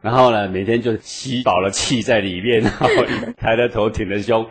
[0.00, 2.88] 然后呢，每天就吸饱了气在里面，然后
[3.36, 4.46] 抬着头挺着胸，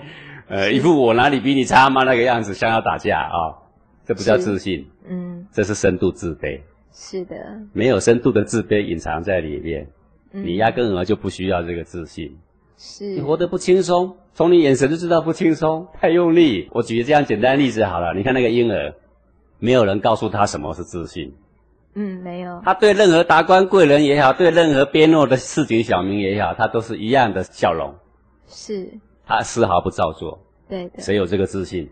[0.47, 2.03] 呃，一副我哪里比你差吗？
[2.03, 3.55] 那个样子，像要打架啊、哦，
[4.05, 6.59] 这不叫自信，嗯，这是深度自卑，
[6.91, 7.35] 是的，
[7.71, 9.87] 没有深度的自卑隐藏在里面，
[10.33, 12.37] 嗯、你压根儿就不需要这个自信，
[12.83, 16.67] 是你活得不轻松，从你眼神就知道不轻松， 太用力。
[16.71, 18.95] 我举个这样简单的例子好了，你看那个婴儿，
[19.59, 21.35] 没有人告诉他什么是自信。
[21.93, 22.59] 嗯，没有。
[22.65, 27.93] 他对任何达官贵人也好，对任何边落的市井小民也好，他都是一样的笑容。
[28.47, 28.89] 是。
[29.27, 30.43] 他丝毫不造作。
[30.67, 31.01] 对的。
[31.01, 31.87] 谁有这个自信？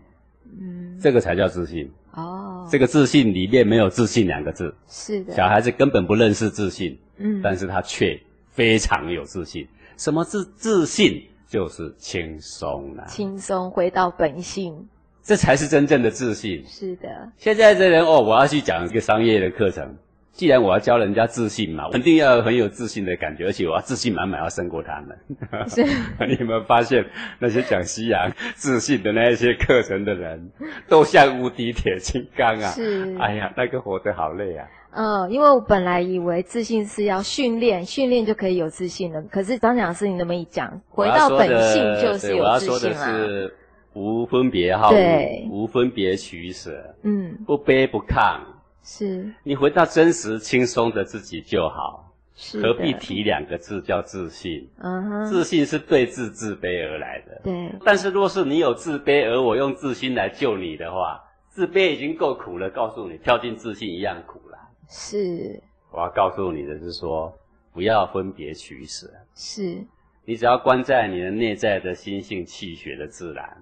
[0.60, 0.98] 嗯。
[1.00, 1.88] 这个才叫自信。
[2.14, 2.66] 哦。
[2.68, 4.74] 这个自信里面没有自信两个字。
[4.88, 5.34] 是的。
[5.34, 6.98] 小孩子根本不认识自信。
[7.18, 7.40] 嗯。
[7.44, 9.68] 但是他却非常有自信。
[10.00, 11.22] 什么是自信？
[11.46, 13.04] 就是轻松了。
[13.06, 14.88] 轻松，回到本性。
[15.22, 16.64] 这才是真正的自信。
[16.66, 17.30] 是的。
[17.36, 19.94] 现在的人哦，我要去讲一个商业的课程。
[20.32, 25.68] 既然我要教人家自信嘛，肯定要有很有自信的感觉，而且我要自信满满，要胜过他们。
[25.68, 25.84] 是。
[26.26, 27.04] 你有没有发现
[27.38, 30.50] 那些讲西洋自信的那些课程的人，
[30.88, 32.70] 都像无敌铁金刚啊？
[32.70, 33.14] 是。
[33.18, 34.66] 哎呀，那个活得好累啊。
[34.92, 39.22] 嗯，因为我本来以为自信是要训练，训练就可以有自信了。
[39.30, 43.50] 可是张讲师，你那么一讲，回到本性就是有自信了。
[43.92, 48.38] 无分别好对，无分别取舍，嗯，不卑不亢，
[48.84, 49.32] 是。
[49.42, 52.62] 你回到真实轻松的自己就好，是。
[52.62, 54.68] 何必提两个字叫自信？
[54.78, 57.40] 嗯哼，自信是对自自卑而来的。
[57.42, 57.72] 对。
[57.84, 64.49] 但是若是你有自卑，而我用自信来救你的话，自卑已经够苦了，告诉你跳进自信一样苦了。
[64.90, 65.62] 是。
[65.90, 67.32] 我要告诉你的是说，
[67.72, 69.08] 不要分别取舍。
[69.34, 69.82] 是。
[70.26, 73.56] 你只要关在你的内在的心性气血的自然。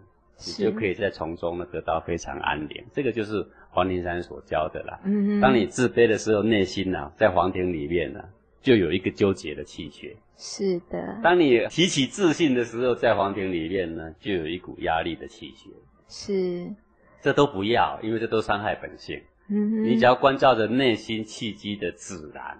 [0.46, 5.00] 你就可以在从中呢得到非常安宁，这个就是黄庭山所教的啦。
[5.02, 5.40] 嗯哼。
[5.40, 8.28] 当你自卑的时候，内心呢、啊、在黄庭里面呢、啊，
[8.60, 10.14] 就有一个纠结的气血。
[10.36, 11.18] 是的。
[11.24, 15.70] 当你提起自信的时候，在黄庭里面呢，就有一股压力的气血。
[16.06, 16.72] 是。
[17.20, 19.20] 这都不要，因为这都伤害本性。
[19.48, 19.84] 嗯哼。
[19.84, 22.58] 你只要关照着内心契机的自然。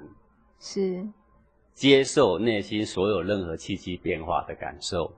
[0.60, 1.06] 是。
[1.74, 5.12] 接受内心所有任何契机变化的感受，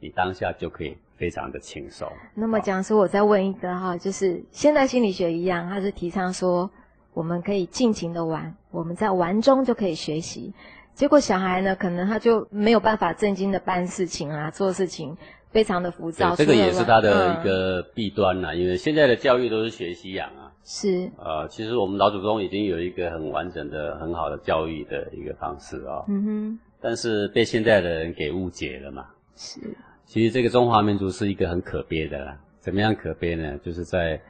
[0.00, 0.96] 你当下就可以。
[1.18, 2.08] 非常的轻松。
[2.32, 6.70] 那么讲说，我再问一个哈，就是现代心理学一样，它是提倡说
[7.12, 10.54] 我们可以尽情的玩，我们在玩中就可以学习。
[10.94, 15.16] 结果小孩呢，可能他就没有办法正经的办事情啊，做事情
[15.50, 16.36] 非常的浮躁。
[16.36, 20.47] 这个也是他的一个弊端呐、嗯，因为现在的教育都是学习养啊。
[20.64, 21.10] 是。
[21.18, 26.04] 呃，其实我们老祖宗已经有一个很完整的、很好的教育的一个方式啊、哦。
[26.08, 26.58] 嗯哼。
[26.80, 29.06] 但是被现在的人给误解了嘛。
[29.36, 29.60] 是。
[30.06, 33.58] 其实这个中华民族是一个很可悲的啦，怎么样可悲呢？
[33.58, 34.20] 就是在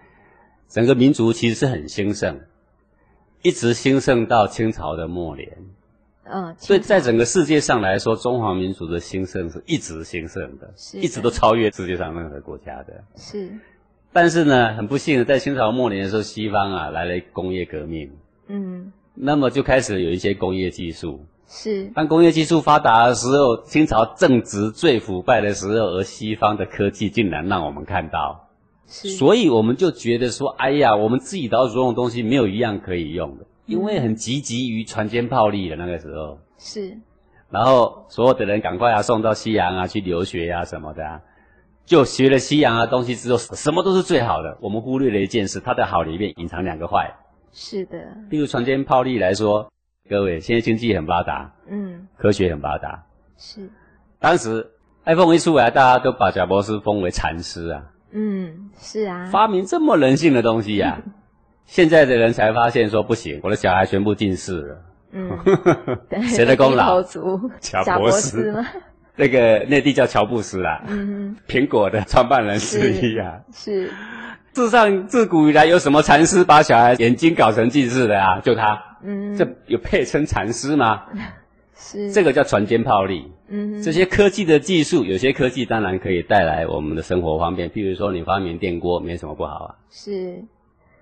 [0.68, 2.40] 整个民族其实是很兴盛，
[3.42, 5.56] 一直兴盛到清朝的末年。
[6.24, 13.04] 嗯，所以在整个世界上来说，中华民族的兴盛是一直兴盛的，是的，一直都超越世界上任何国家的。
[13.16, 13.50] 是。
[14.20, 18.10] 但是呢，很不幸的，在清朝末年的时候，西方啊来了工业革命。
[18.48, 18.92] 嗯。
[19.14, 21.24] 那么就开始有一些工业技术。
[21.46, 28.48] 是，当工业技术发达的时候，清朝正值最腐败的时候，而西方的科技竟然让我们看到，
[28.88, 36.98] 是，所以我们就觉得说，哎呀，我们自己老祖宗的东西没有一样可以用的，因为很积极于船坚炮利的那个时候，是，
[37.50, 41.20] 然后所有的人赶快要送到西洋啊去留学呀、啊、什么的、啊，
[41.88, 47.16] 就学了西洋的东西之后，什么都是最好的，我们忽略了一件事，它的好里面隐藏两个坏，
[47.50, 47.96] 是的，
[48.28, 49.72] 例如船坚炮利来说。
[50.10, 53.04] 各位，现在经济很发达，嗯，科学很发达，
[53.36, 53.68] 是。
[54.18, 54.66] 当时
[55.04, 60.96] iPhone 一出来，大家都把贾伯斯封为禅师啊，嗯，是啊，发明这么人性的东西呀、啊，
[61.66, 65.38] 现在的人才发现说不行，我的小孩全部近视了，嗯，
[66.24, 67.02] 谁的功劳？
[67.60, 68.66] 贾伯斯吗？
[69.18, 73.90] 那个内地叫乔布斯啦，嗯，苹果的创办人之一啊，是。
[74.54, 78.40] 世上自古以来有什么禅师把小孩眼睛搞成近视的啊？
[78.40, 78.76] 就他。
[79.04, 81.02] 嗯，这有配称禅师吗？
[81.78, 83.30] 是，这个叫船坚炮利。
[83.46, 87.70] 嗯，这些科技的技术，有些科技当然可以带来我们的生活方便。
[87.70, 89.74] 譬如说，你发明电锅，没什么不好啊。
[89.90, 90.42] 是，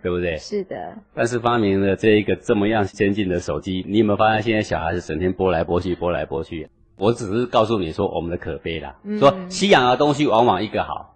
[0.03, 0.37] 对不对？
[0.37, 0.99] 是的。
[1.15, 6.69] 但是发明了这一个这么样先进的手机，你有没有发现现在小孩子整天拨来拨去，拨来拨去？
[6.97, 8.97] 我只是告诉你说我们的可悲啦。
[9.05, 11.15] 嗯，说西洋的东西往往一个好，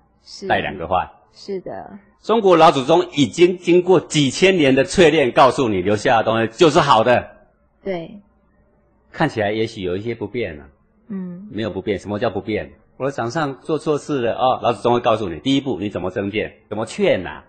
[0.48, 1.10] 带两个坏。
[1.32, 1.98] 是的。
[2.22, 7.30] 中国老祖宗已经经过几千年的淬炼，告诉你留下的东西就是好的。
[7.82, 8.20] 对，
[9.10, 10.64] 看起来也许有一些不变了。
[11.08, 11.98] 嗯，没有不变。
[11.98, 12.72] 什么叫不变？
[12.98, 17.44] 我的长上做错事了哦，老祖宗会告诉你：第一步你怎么增谏，怎么劝呐、啊；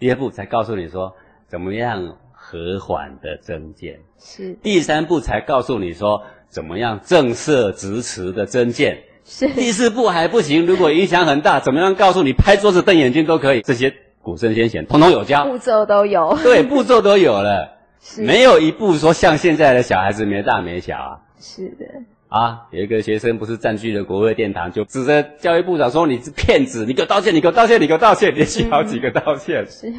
[0.00, 1.14] 第二步才告诉你说
[1.46, 4.54] 怎么样和缓的增谏；是。
[4.54, 8.98] 第三步才告诉你说怎么样正色直持的真见。
[9.24, 13.60] 是第四步还不行，如果影响很大，怎么样告诉你拍桌子瞪眼睛都可以？
[13.62, 16.38] 这些古圣先贤统统有教，步骤都有。
[16.42, 21.20] 对，步骤都有了， 是没有一步说像现在的小孩子没大没小啊。
[21.40, 21.84] 是的。
[22.28, 29.64] 啊，有一个学生不是占据了国会殿堂，就指着教育部长说：“你是骗子，你给我道歉，你给我道歉，你给我道歉，连续好几个道歉。
[29.64, 29.92] 嗯 ”是，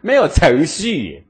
[0.00, 1.24] 没有程序，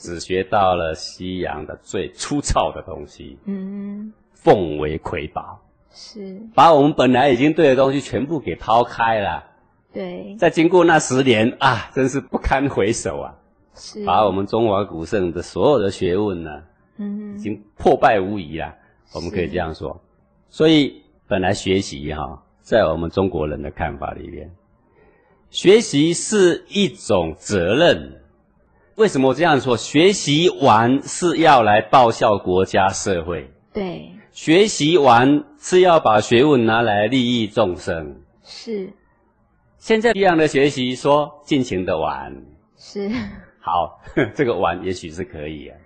[0.00, 3.38] 只学到了西洋的最粗糙的东西。
[3.44, 5.60] 嗯，奉为瑰宝，
[5.92, 9.44] 是把我们本来已经对的东西全部给抛开了。
[9.92, 13.34] 对，再经过那十年啊，真是不堪回首啊！
[13.74, 16.62] 是，把我们中华古圣的所有的学问呢，
[16.96, 18.74] 嗯，已经破败无遗了。
[19.12, 20.00] 我们可以这样说，
[20.48, 24.50] 所以本来学习哈，在我们中国人的看法里面，
[25.50, 28.19] 学习是一种责任。
[29.00, 29.78] 为什么我这样说？
[29.78, 38.20] 学习完是要来报效国家社会，对，学习完是要把学问拿来利益众生。
[38.44, 38.92] 是，
[39.78, 42.30] 现在一样的学习说尽情的玩，
[42.76, 43.10] 是，
[43.58, 44.02] 好，
[44.36, 45.78] 这个玩也许是可以啊。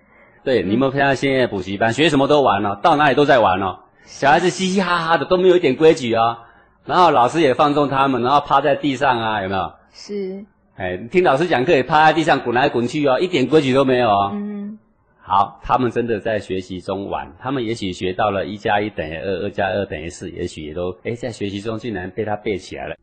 [0.43, 3.79] 对，你们培养现在补习班，学什么都玩了，到哪里都在玩哦。
[4.03, 6.39] 小孩子嘻嘻哈哈的，都没有一点规矩哦。
[6.83, 9.71] 然后老师也放纵他们，然后趴在地上啊，有没有？
[9.93, 10.43] 是。
[10.75, 14.31] 哎，听老师讲课也趴在地上滚来滚去哦，一点规矩都没有哦。
[14.33, 14.77] 嗯。
[15.21, 22.95] 好，他们真的在学习中玩，他们也许学到了一加一等于二，二加二等于四，也许也都哎在学习中竟然被他背起来了，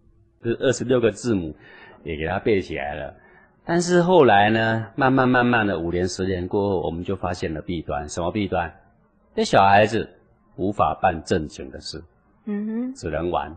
[0.43, 1.57] 这二十六个字母
[2.05, 3.15] 也给他背起来了。
[3.65, 8.09] 但是后来呢，慢慢慢慢的五年十年过后，我们就发现了弊端。
[8.09, 8.75] 什么弊端？
[9.35, 10.11] 这小孩子
[10.57, 12.05] 无法办正经的事，
[12.45, 13.57] 嗯哼，只能玩，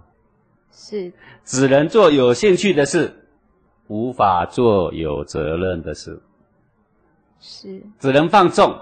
[0.72, 1.12] 是，
[1.44, 3.14] 只能做有兴趣的事，
[3.88, 6.20] 无法做有责任的事，
[7.40, 8.76] 是，只能放纵，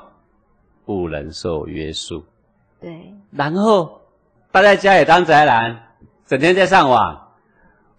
[0.85, 2.23] 不能受约束，
[2.79, 3.13] 对。
[3.31, 4.01] 然后
[4.51, 5.89] 待在家里当宅男，
[6.25, 7.19] 整天在上网。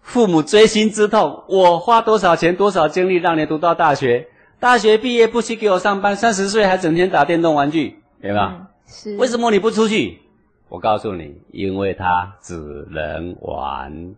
[0.01, 4.27] 父母锥心之痛，我花多少钱、多少精力让你读到大学，
[4.59, 8.53] 大学毕业不去给我上班，三十岁还整天打电动玩具，对吧？
[8.55, 9.17] 嗯，是。
[9.17, 10.19] 为什么你不出去？
[10.69, 14.15] 我告诉你，因为他只能玩。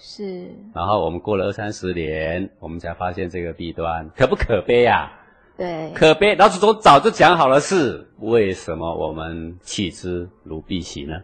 [0.00, 0.48] 是。
[0.74, 5.12] 然后我们过了二三十年，我们才发现这个弊端，可不可悲啊？
[5.58, 5.92] 对。
[5.94, 11.20] 可悲，老祖宗早就讲好了事，为什么我们弃之如敝屣呢？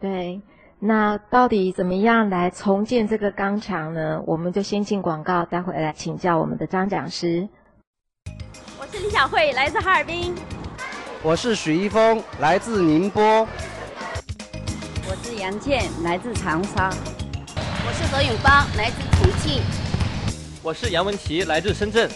[0.00, 0.40] 对。
[0.78, 4.22] 那到底怎么样来重建这个钢墙呢？
[4.26, 7.48] 我们就先进广告，待会来请教我们的张讲师。
[8.80, 10.34] 我是李小慧，来自哈尔滨。
[11.22, 13.46] 我是许一峰，来自宁波。
[15.06, 16.90] 我是杨倩，来自长沙。
[17.82, 19.62] 我是何永芳，来自重庆。
[20.62, 22.10] 我是杨文琪，来自深圳。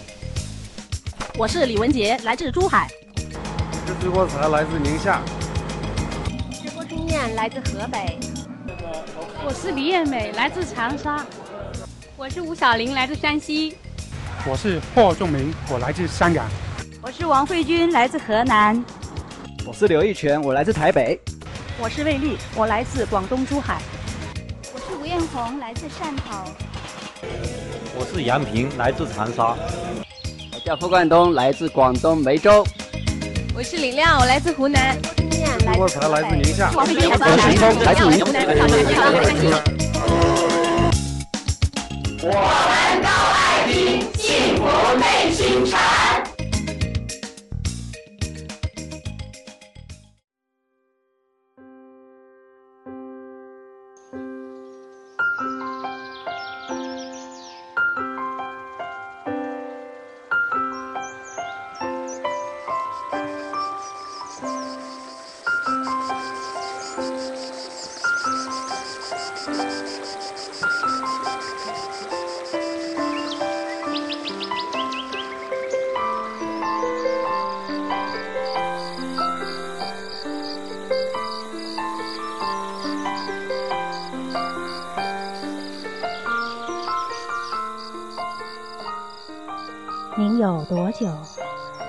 [1.38, 2.88] 我是李文杰，来自珠海。
[3.16, 5.22] 我是朱国才，来自宁夏。
[6.50, 8.18] 我是郭春燕，来自河北。
[9.44, 11.24] 我是李艳美，来自长沙。
[12.16, 13.78] 我是吴小玲，来自山西。
[14.46, 16.46] 我是霍仲明，我来自香港。
[17.00, 18.84] 我是王慧君，来自河南。
[19.66, 21.18] 我是刘义全，我来自台北。
[21.78, 23.80] 我是魏丽，我来自广东珠海。
[25.34, 26.48] 红，来自汕头。
[27.98, 29.56] 我是杨平，来自长沙。
[30.52, 32.64] 我叫傅冠东，来自广东梅州。
[33.52, 34.96] 我是李亮，我来自湖南。
[35.76, 36.70] 我才来自宁夏。
[36.72, 37.18] 我是徐峰，
[37.82, 38.46] 来自湖南。
[42.22, 42.30] 我
[42.70, 44.62] 们高爱萍，幸福
[45.00, 45.93] 内心禅。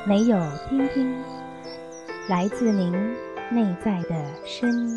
[0.08, 0.40] 没有
[0.70, 1.20] 听听
[2.30, 2.92] 来自您
[3.52, 4.95] 内在的声音？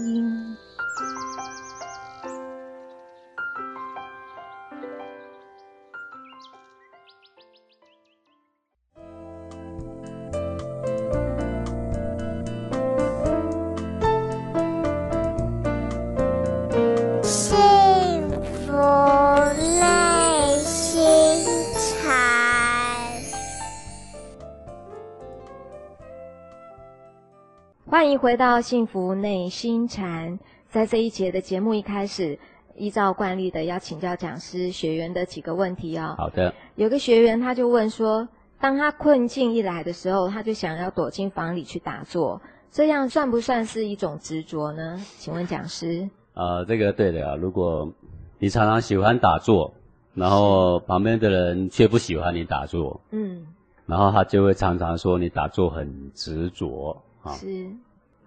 [28.08, 30.38] 欢迎回到幸福内心禅。
[30.70, 32.38] 在这一节的节目一开始，
[32.74, 36.14] 依照惯例的要请教讲师学员的几个问题哦。
[36.16, 36.54] 好的。
[36.76, 38.26] 有个学员他就问说，
[38.58, 42.40] 当他困境一来的时候，他就想要躲进房里去打坐，
[42.70, 44.98] 这样算不算是一种执着呢？
[45.18, 46.08] 请问讲师。
[46.32, 47.36] 呃，这个对的啊。
[47.36, 47.92] 如果
[48.38, 49.74] 你常常喜欢打坐，
[50.14, 53.48] 然后旁边的人却不喜欢你打坐，嗯，
[53.84, 57.34] 然后他就会常常说你打坐很执着啊。
[57.34, 57.70] 是。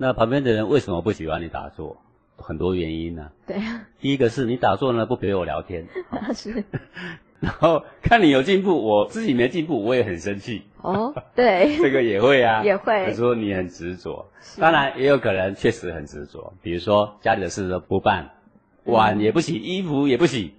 [0.02, 1.96] 那旁边的人为什么不喜欢你打坐？
[2.36, 3.32] 很多原因呢、啊。
[3.46, 3.84] 对啊。
[4.00, 5.86] 第一个是你打坐呢不陪我聊天。
[6.34, 6.64] 是。
[7.40, 10.64] 然后看你有进步，我自己没进步，我也很生气。
[10.82, 11.78] 哦，对。
[11.84, 12.64] 这个也会啊。
[12.64, 13.06] 也会。
[13.06, 14.26] 他说你很执着。
[14.58, 18.32] 当然也有可能确实很执着，比如说家里的事都不办，
[18.86, 20.56] 碗也不洗，衣服也不洗，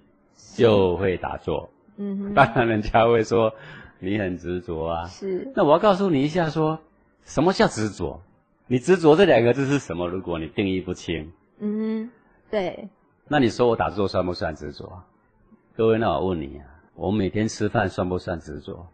[0.55, 1.69] 就会打坐。
[1.97, 2.33] 嗯哼。
[2.33, 3.53] 当然人家会说
[3.99, 5.07] 你很执着啊。
[5.07, 5.51] 是。
[5.53, 6.79] 那我要告诉你一下说，说
[7.25, 8.21] 什么叫执着？
[8.67, 10.07] 你执着这两个字是什么？
[10.07, 12.09] 如果你定义不清，嗯，
[12.49, 12.87] 对。
[13.27, 15.03] 那你说我打坐算不算执着？
[15.75, 18.87] 各位，那我问你啊，我每天吃饭算不算执着？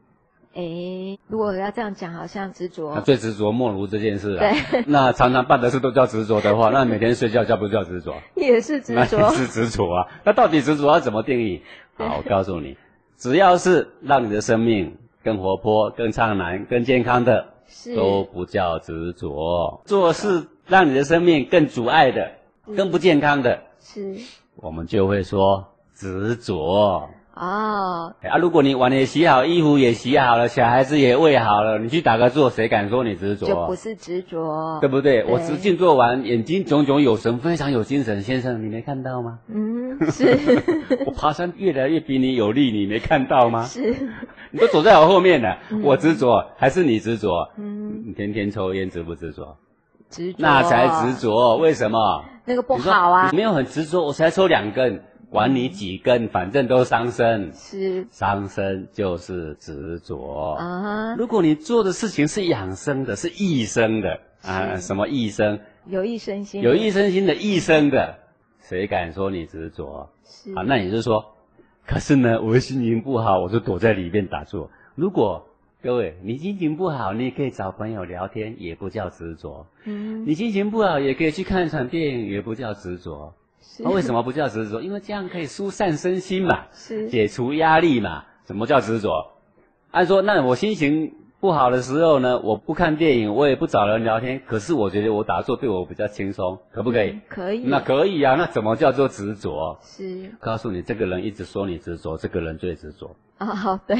[0.53, 2.93] 诶，如果要这样讲，好像执着。
[2.95, 4.39] 那最执着莫如这件事啊。
[4.39, 4.83] 对。
[4.87, 8.15] 那常常办的事都叫执着的话， 那每天睡觉叫不叫执着？
[8.35, 9.29] 也是执着。
[9.31, 10.07] 是执着啊。
[10.23, 11.61] 那到底执着要怎么定义？
[11.95, 12.75] 好，我告诉你，
[13.17, 17.53] 只要是让你的生命更活泼、更灿烂、更健康的。
[17.95, 22.31] 都不叫执着，做事让你的生命更阻碍的、
[22.75, 24.15] 更不健康的，是，
[24.55, 27.09] 我们就会说执着。
[27.39, 33.47] 哦，啊，如果你碗也洗好，衣服也洗好了，小孩子也喂好了，你去打个坐，谁敢说你执着？
[33.47, 35.23] 就不是执着，对不对？
[35.23, 38.21] 对我只静坐完，眼睛炯炯有神，非常有精神。
[38.21, 39.39] 先生，你没看到吗？
[39.47, 40.37] 嗯，是。
[41.07, 43.63] 我爬山越来越比你有力，你没看到吗？
[43.63, 43.95] 是。
[44.51, 47.49] 你都走在我后面了，嗯、我执着还是你执着？
[47.57, 48.03] 嗯。
[48.07, 49.55] 你天天抽烟，执不执着？
[50.09, 50.39] 执着。
[50.39, 52.25] 那才执着，为什么？
[52.43, 53.29] 那个不好啊。
[53.31, 55.03] 没有很执着，我才抽两根。
[55.29, 57.53] 管你几根，反正都伤身。
[57.53, 61.15] 是，伤身就是执着啊。
[61.17, 65.59] 如果你做的事情是养生的，是益生的啊，什么益生？
[65.85, 66.61] 有益身心。
[66.61, 68.17] 有益身心的益生的，
[68.61, 70.09] 谁敢说你执着？
[70.25, 71.33] 是啊，那你就说，
[71.85, 74.71] 可是呢，我的心情不好，我就躲在里面打坐。
[74.95, 75.47] 如果
[75.81, 79.65] 各位你心情不好，你也可以找朋友聊天，也不叫执着。
[79.85, 83.33] 嗯，你心情不好，也可以去看一场电影，也不叫执着。
[83.83, 84.81] 那为什么不叫执着？
[84.81, 88.25] 因为这样可以疏散身心嘛，是解除压力嘛。
[88.45, 89.31] 什么叫执着？
[89.91, 97.19] 按说，那我心情不好的时候呢，我不看电影，我也不找人聊天，可是我觉得我打坐对我比较轻松，可不可以？
[97.27, 97.59] 可以。
[97.59, 98.35] 那可以啊。
[98.35, 99.77] 那怎么叫做执着？
[99.81, 100.31] 是。
[100.39, 103.15] 告诉你，这个人一直说你执着，这个人最执着。
[103.37, 103.95] 啊，好的。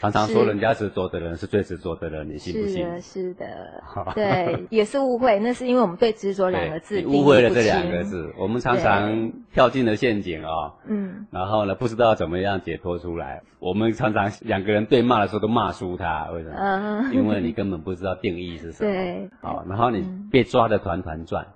[0.00, 2.84] 常常说人家执着的人是最执着的人，你信不信？
[3.00, 5.38] 是的，是的，对， 也是误会。
[5.40, 8.32] 那是因为我们对执着两个字 误会了这两个字。
[8.38, 13.42] 我们常常跳进了陷阱啊、哦，嗯，然后呢，不知道怎么样解脱出来。
[13.58, 16.54] 我们常常两个人对骂的时候都骂输他，为什么？
[16.56, 18.92] 嗯， 因为你根本不知道定义是什么。
[18.92, 21.46] 对，好，然后你被抓的团团转。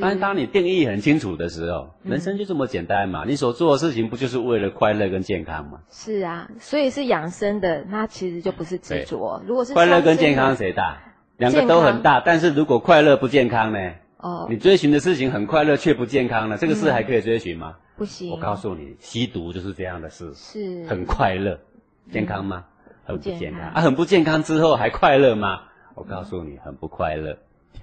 [0.00, 3.24] 但是当你定义很清楚的时候，人生就这么简单嘛。
[3.26, 5.80] 你所做的事情不就是为了快乐跟健康吗？
[5.90, 9.42] 是啊，所以是养生的，那其实就不是执着。
[9.46, 10.98] 如果是快乐跟健康谁大？
[11.38, 13.78] 两个都很大，但是如果快乐不健康呢？
[14.18, 16.56] 哦，你追寻的事情很快乐却不健康了？
[16.56, 17.76] 这个事还可以追寻吗？
[17.96, 18.30] 不行。
[18.30, 21.58] 我告诉你，吸毒就是这样的事，是很快乐，
[22.12, 22.64] 健康吗？
[23.04, 25.62] 很不健康啊，很不健康之后还快乐吗？
[25.96, 27.36] 我告诉你，很不快乐。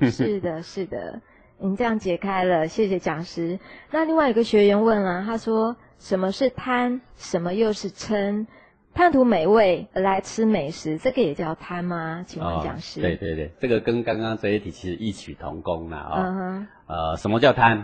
[0.10, 1.20] 是的，是的。
[1.62, 3.60] 你这样解开了，谢谢讲师。
[3.92, 7.02] 那另外一个学员问了，他说：“什么是贪？
[7.18, 8.46] 什么又是嗔？
[8.94, 13.02] 贪图美味而来吃美食，这个也叫贪吗？”请问讲师。
[13.02, 16.68] 哦、对对对，这个跟刚刚这一题其实异曲同工了啊。
[16.88, 17.84] 呃，什么叫贪？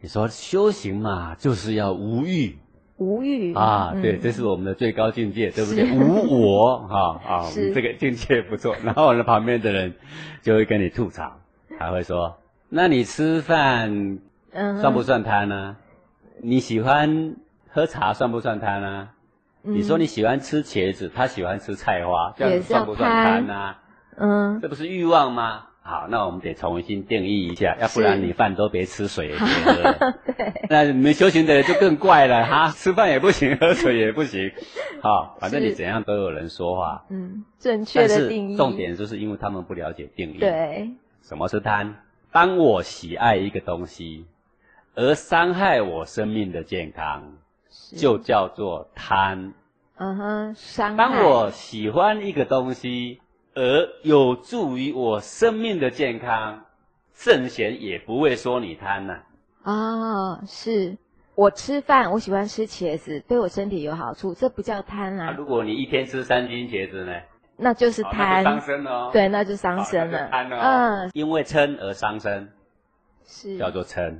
[0.00, 2.56] 你说修行嘛，就是要无欲。
[2.98, 3.52] 无欲。
[3.52, 5.90] 啊，对，嗯、这是我们的最高境界，对不对？
[5.90, 8.76] 无我，哈啊， 是这个境界不错。
[8.84, 9.94] 然后我们旁边的人
[10.40, 11.40] 就会跟你吐槽，
[11.80, 12.36] 还会说。
[12.68, 14.18] 那你吃饭，
[14.52, 15.76] 算不算贪呢？
[16.42, 17.36] 你喜欢
[17.70, 19.08] 喝茶算不算贪呢？
[19.62, 23.74] 你说你喜欢吃茄子，他喜欢吃菜花，这样算不算贪呢？
[24.16, 25.64] 嗯，这不是欲望吗？
[25.80, 30.12] 好，那我们得重新定义一下，要不然你饭都别吃，水也别喝。
[30.36, 34.52] 对，那你们修行的人就更怪了 哈，吃饭也不行，喝水也不行。
[35.00, 37.06] 好，反正你怎样都有人说话。
[37.08, 38.56] 嗯，正确的定义。
[38.56, 40.38] 重点就是因为他们不了解定义。
[40.38, 40.90] 对，
[41.22, 41.94] 什么是贪？
[42.30, 44.26] 当我喜爱一个东西，
[44.94, 47.22] 而伤害我生命的健康，
[47.96, 49.54] 就叫做贪。
[49.96, 50.96] 嗯哼，伤害。
[50.96, 53.20] 当我喜欢一个东西，
[53.54, 56.64] 而而有助于我生命的健康，
[57.14, 59.20] 圣贤也不会说你贪呐、
[59.62, 59.72] 啊。
[59.72, 60.96] 哦，是
[61.34, 65.34] 我吃饭，我喜欢吃茄子，对我身体有好处，这不叫贪啊，啊。
[65.36, 67.12] 如果你一天吃三斤茄子呢？
[67.60, 69.10] 那就是贪，伤身哦。
[69.12, 70.28] 对，那就伤身了。
[70.28, 72.50] 贪哦，嗯，因为嗔而伤身，
[73.26, 74.18] 是叫做嗔。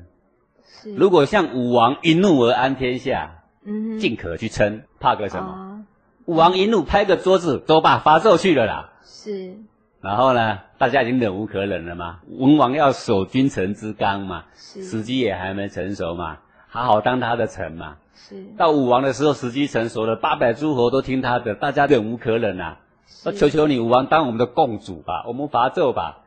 [0.65, 5.49] 是，如果像武王一怒而安天下，嗯，尽可去嗔，怕个什么？
[5.49, 5.85] 哦、
[6.27, 8.91] 武王一怒拍个桌子，走吧，伐纣去了啦。
[9.05, 9.55] 是。
[10.01, 12.19] 然后呢，大家已经忍无可忍了嘛。
[12.29, 17.97] 文王要守君臣之纲嘛，是，时机也还没成熟嘛，好好当他的臣嘛。
[18.15, 18.45] 是。
[18.57, 22.79] 到武王的时候，时机成熟了，八百诸侯都听他的，大家忍无可忍啊。
[23.25, 26.21] 我求求你，武王当我们的共主吧，我们伐纣吧。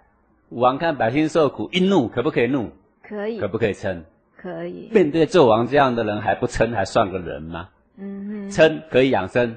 [0.49, 2.71] 武王看百姓受苦，一怒可不可以怒？
[3.01, 3.39] 可以。
[3.39, 4.03] 可不可以撑？
[4.35, 4.89] 可以。
[4.91, 7.69] 面对纣王这样的人还不撑，还算个人吗？
[7.97, 8.51] 嗯哼。
[8.51, 9.55] 撑可以养生，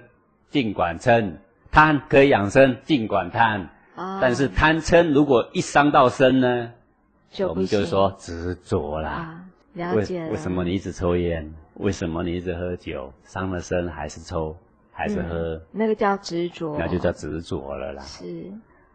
[0.50, 1.32] 尽管撑；
[1.72, 3.68] 贪可以养生，尽管贪。
[3.96, 4.20] 啊。
[4.20, 6.70] 但是贪嗔如果一伤到身呢？
[7.30, 9.10] 就我们就说执着啦。
[9.10, 10.26] 啊，了解了。
[10.26, 11.52] 为为什么你一直抽烟？
[11.74, 13.12] 为什么你一直喝酒？
[13.24, 14.56] 伤了身还是抽？
[14.96, 18.02] 还是喝、嗯，那个叫执着，那就叫执着了啦。
[18.04, 18.24] 是，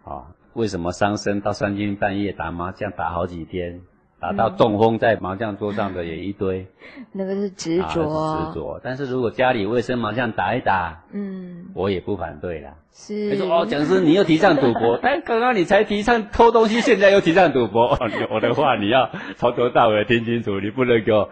[0.06, 3.82] 啊、哦，为什么伤身到三更半夜打麻将打好几天，
[4.20, 6.68] 打到中风在麻将桌上的也一堆，
[6.98, 8.82] 嗯、那个是执着，执着。
[8.84, 12.74] 但是如果家里卫生麻将打一打，嗯，我也不反对啦。
[12.92, 17.98] 是，你说哦，讲师你又提倡赌博，但 刚刚你才提倡偷东西，现在又提倡赌博，
[18.30, 21.30] 我的话你要从头到尾听清楚，你不能够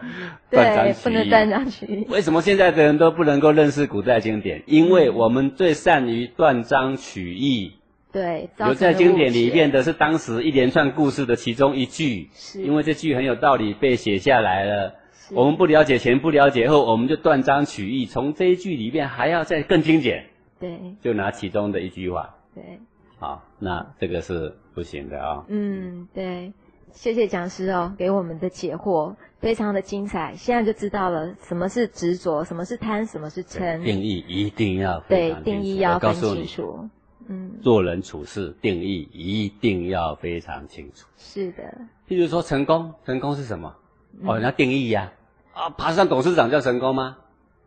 [0.50, 1.04] 断章取义。
[1.04, 2.08] 不能断章取义。
[2.10, 4.64] 为什么现在的人都不能够认识古代经典？
[4.66, 7.74] 因为我们最善于断章取义。
[8.12, 14.96] 对，留在经典里面的是当时一连串故事的其中一句，是因为这句很有道理被写下来了。
[15.32, 20.26] 我们不了解前，不了解后，我们就断章取义，从这一句里面还要再更精简。
[20.58, 22.36] 对，就拿其中的一句话。
[22.56, 22.80] 对，
[23.20, 25.46] 好，那这个是不行的啊、哦。
[25.50, 26.54] 嗯，对，
[26.94, 33.84] 谢谢讲师哦，给我们的解惑非常的精彩，现在就知道了什么是执着，什么是贪，什么是嗔。
[33.84, 36.90] 定义一定要对，定义要分清楚。
[37.28, 41.08] 嗯，做人处事定义一定要非常清楚。
[41.18, 41.64] 是的。
[42.08, 43.76] 譬如说成功，成功是什么？
[44.22, 45.12] 嗯、哦，那定义呀、
[45.54, 47.18] 啊，啊，爬上董事长叫成功吗？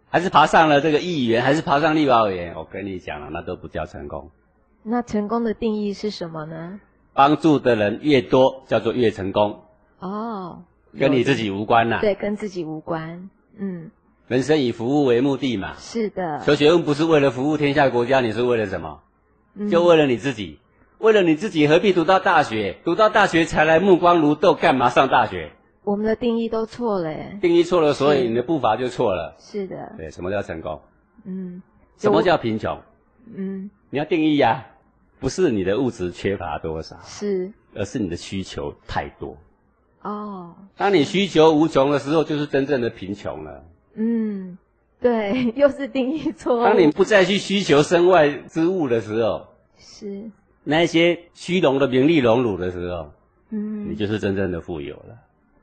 [0.08, 2.54] 还是爬上了这个议员，还是爬上立法委员？
[2.56, 4.30] 我跟你讲了，那都不叫成功。
[4.82, 6.80] 那成功的定义是什么呢？
[7.12, 9.61] 帮助的人越多，叫做越成功。
[9.98, 10.64] 哦，
[10.98, 11.98] 跟你自己无关呐。
[12.00, 13.28] 对，跟自己无关。
[13.56, 13.90] 嗯。
[14.26, 15.74] 人生以服务为目的嘛。
[15.76, 16.40] 是的。
[16.44, 19.00] 求学问不是为了服务天下国家，你是为了什么？
[19.55, 20.59] 嗯、就为了你自己。
[20.98, 22.76] 为了你自己，何必读到大学？
[22.84, 25.51] 读到大学才来目光如豆，干嘛上大学？
[25.82, 29.34] 我们的定义都错了耶，定义错了，所以你的步伐就错了。
[29.38, 29.94] 是的。
[29.96, 30.78] 对，什么叫成功？
[31.24, 31.62] 嗯。
[31.96, 32.78] 什么叫贫穷？
[33.34, 33.70] 嗯。
[33.88, 34.66] 你要定义呀、啊，
[35.18, 39.38] 不是你的物质缺乏多少，是，而是你的需求太多。
[40.03, 40.55] 哦。
[40.76, 43.64] 当你需求无穷的时候，就是真正的贫穷了。
[43.94, 44.59] 嗯，
[45.01, 46.64] 对，又是定义错。
[46.64, 49.46] 当你不再去需求身外之物的时候，
[49.78, 50.30] 是。
[50.62, 53.11] 那些虚荣的名利荣辱的时候，
[53.48, 55.18] 嗯，你就是真正的富有了。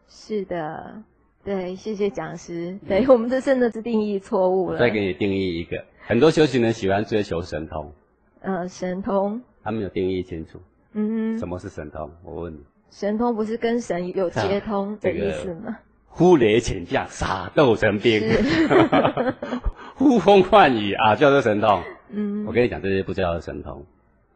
[0.09, 1.03] 是的，
[1.43, 2.79] 对，谢谢讲师。
[2.87, 4.79] 对，我们这真的是定义错误了。
[4.79, 7.93] 再给你定义一个，很多修行人喜欢追求神通。
[8.41, 9.41] 呃，神通。
[9.63, 10.59] 他没有定义清楚。
[10.93, 11.37] 嗯。
[11.37, 12.09] 什么是神通？
[12.23, 12.59] 我问你。
[12.89, 15.77] 神通不是跟神有接通的意思吗？
[16.17, 18.21] 这个、呼雷潜将，撒豆成兵。
[19.95, 21.83] 呼风唤雨啊，叫做神通。
[22.09, 22.45] 嗯。
[22.45, 23.85] 我跟你讲，这些不叫做神通。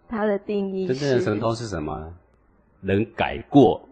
[0.08, 0.88] 它的定义。
[0.88, 2.14] 真正的神通是什么？
[2.82, 3.88] 能改过。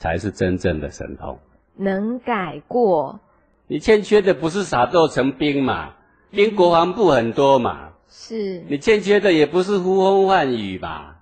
[0.00, 1.40] 才是真正的神通，
[1.74, 3.18] 能改过。
[3.66, 5.90] 你欠缺的不是撒豆成兵嘛，
[6.30, 7.88] 兵国防部很多嘛。
[8.08, 8.62] 是。
[8.68, 11.16] 你欠缺的也不是呼风唤雨嘛，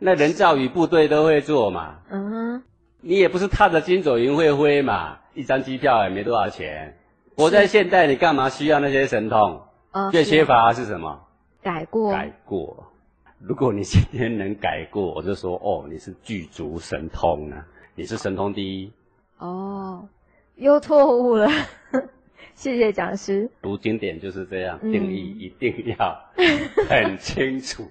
[0.00, 2.00] 那人造雨部队都会做嘛。
[2.10, 2.62] 嗯哼。
[3.00, 6.96] 你也不是踏着金走云会飞嘛，一张机票也没多少钱。
[7.36, 9.60] 活在现代，你干嘛需要那些神通？
[9.90, 10.10] 啊。
[10.10, 11.20] 最缺乏的是什么？
[11.62, 12.10] 改过。
[12.10, 12.92] 改过。
[13.38, 17.66] 如果你今天能改过，我就说哦，你是具足神通啊。
[17.94, 18.92] 你是神通第一
[19.38, 20.08] 哦，
[20.56, 21.48] 又错误了，
[22.54, 23.50] 谢谢讲师。
[23.62, 26.18] 读经典就是这样，嗯、定义一定要
[26.88, 27.84] 很清楚。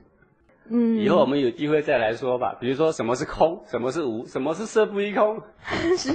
[0.67, 2.55] 嗯，以后我们有机会再来说吧。
[2.59, 5.39] 比如说，什么是空，什么是无，什么是色不异空。
[5.95, 6.11] 是，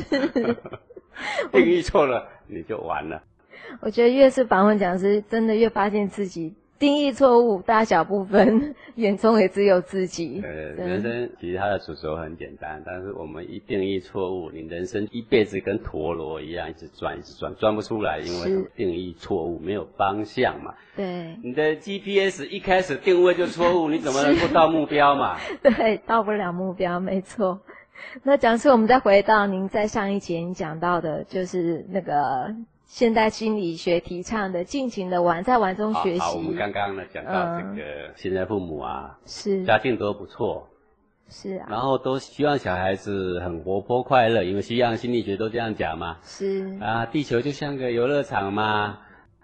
[1.53, 3.23] 定义错了，你就完了。
[3.81, 10.41] 我觉得越是访问讲师，真的越发现自己定义错误，大小不分， 眼中也只有自己。
[10.43, 20.75] 呃，人生其实它的主轴很简单，但是我们一定义错误，你人生一辈子跟陀螺一样，一直转，一直转，转不出来，因为定义错误，没有方向嘛。
[20.97, 21.37] 对。
[21.45, 25.37] 你的 GPS 一开始定位就错误，你怎么能够到目标嘛？
[25.63, 27.61] 对，到不了目标，没错。
[28.23, 32.55] 那讲师，我们再回到您在上一节你讲到的，就是那个。
[32.87, 36.19] 现代心理学提倡的尽情的玩，在玩中学习。
[36.19, 40.67] 好，我们刚刚呢讲到这个，嗯、现在父母啊，是家境都不错，
[41.29, 46.19] 是啊，然后都希望小孩子很活泼快乐，因为西洋心理学都这样讲嘛。
[46.25, 48.99] 是啊，地球就像个游乐场嘛，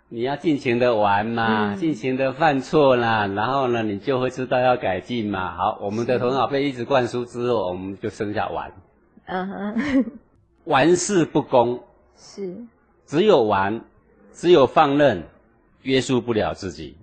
[0.09, 5.57] 你要尽情的玩嘛，嗯、尽情的犯错啦，然后呢，你就会知道要改进嘛。
[5.57, 8.73] 好，我们的头脑被一直灌输之后，我们就剩下玩。
[9.25, 10.05] 嗯哼，
[10.65, 11.83] 玩世不恭。
[12.17, 12.57] 是。
[13.05, 13.81] 只有玩，
[14.33, 15.25] 只有放任，
[15.83, 16.97] 约束不了自己。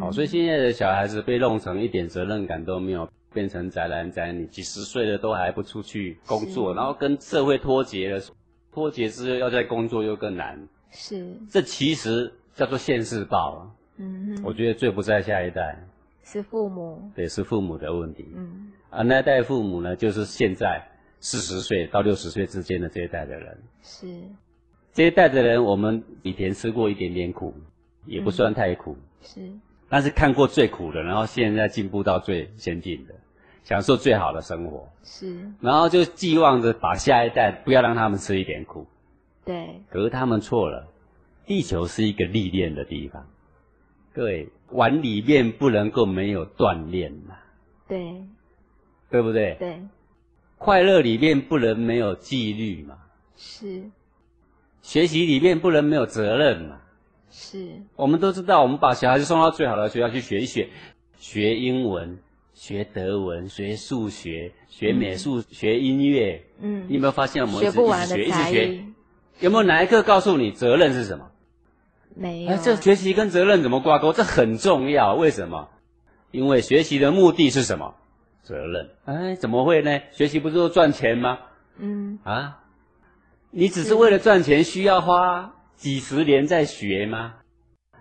[0.00, 8.20] 好，所以现在的小孩子被弄成一点责任感都没有，变成宅男宅女，几十岁了都还不出去工作，然后跟社会脱节了。
[8.72, 10.68] 脱节之后要在工作又更难。
[10.90, 11.36] 是。
[11.50, 13.70] 这其实叫做现世报。
[13.96, 14.40] 嗯。
[14.44, 15.78] 我觉得最不在下一代。
[16.24, 17.10] 是父母。
[17.14, 18.26] 对，是父母的问题。
[18.34, 18.72] 嗯。
[18.90, 20.88] 啊那一代父母呢，就是现在
[21.20, 23.58] 四十岁到六十岁之间的这一代的人。
[23.82, 24.06] 是。
[24.92, 27.52] 这一代的人，我们以前吃过一点点苦，
[28.06, 29.52] 也不算太苦，嗯、是。
[29.90, 33.14] 但是看过最苦的，然后现在进步到最先进的，
[33.62, 35.52] 享受最好的生活，是。
[35.60, 38.86] 然后就寄望着把下一代不要让他们吃一点苦，
[39.46, 39.80] 对。
[39.88, 40.86] 可是他们错了，
[41.46, 43.26] 地球是一个历练的地方，
[44.12, 47.34] 各位，碗里面不能够没有锻炼呐，
[47.88, 48.22] 对，
[49.08, 49.56] 对不对？
[49.58, 49.80] 对。
[50.58, 52.96] 快乐里面不能没有纪律嘛，
[53.36, 53.90] 是。
[54.80, 56.80] 学习里面不能没有责任嘛？
[57.30, 57.68] 是。
[57.94, 60.68] 我们都知道，我们把小孩子送到最好的学校去学一学，
[61.18, 62.18] 学英文、
[62.54, 66.42] 学德文、学数学、学美术、嗯、学音乐。
[66.60, 66.86] 嗯。
[66.88, 68.84] 你有没有发现我们一直学一直学，一直学？
[69.40, 71.30] 有没有哪一课告诉你责任是什么？
[72.14, 72.52] 没有。
[72.52, 74.12] 哎这学习跟责任怎么挂钩？
[74.12, 75.14] 这很重要。
[75.14, 75.68] 为什么？
[76.30, 77.94] 因为学习的目的是什么？
[78.42, 78.90] 责任。
[79.04, 80.00] 哎，怎么会呢？
[80.12, 81.38] 学习不是说赚钱吗？
[81.78, 82.18] 嗯。
[82.24, 82.60] 啊？
[83.50, 87.34] 你只是为了赚钱，需要花几十年在学吗？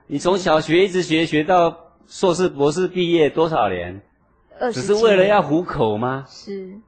[0.08, 4.02] 你从小学一直学学到硕士、博士毕业多少年？
[4.72, 6.26] 只是为了要糊口吗？
[6.30, 6.80] 是。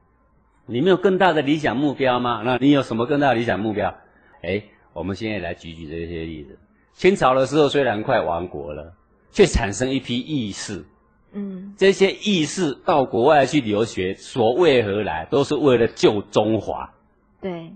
[0.66, 2.42] 你没有更大的理想目标吗？
[2.44, 3.94] 那你有什么更大的理想目标？
[4.42, 4.62] 哎，
[4.92, 6.58] 我们现在来举举这些例子。
[6.94, 8.94] 清朝的时候虽然快亡国了，
[9.30, 10.84] 却产生一批义士。
[11.32, 11.74] 嗯。
[11.76, 15.26] 这些义士到国外去留学，所为何来？
[15.30, 16.92] 都是为了救中华。
[17.40, 17.72] 对。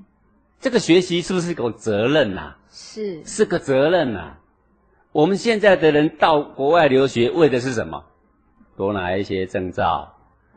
[0.60, 2.58] 这个学习是不是一种责任呐、啊？
[2.70, 4.38] 是，是个责任呐、啊。
[5.10, 8.04] 我们现在的人到国外留学，为的是什么？
[8.76, 10.14] 多拿一些证照，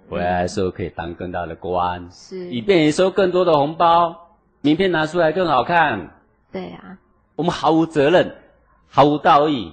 [0.09, 4.24] 回来的时候可以当更大的官，是，以便于收更多的红包，
[4.65, 6.09] 名片拿出来更好看。
[6.51, 6.97] 对啊，
[7.35, 8.35] 我们毫无责任，
[8.87, 9.71] 毫无道义，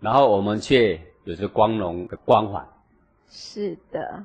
[0.00, 2.66] 然后我们却有着光荣的光环。
[3.28, 4.24] 是的。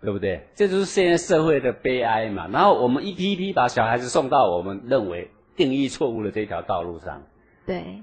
[0.00, 0.48] 对不对？
[0.54, 2.48] 这就是现在社会的悲哀嘛。
[2.48, 7.22] 然后我们一批一批把小孩子送到我们认为定义错误的这条道路上。
[7.66, 8.00] 对。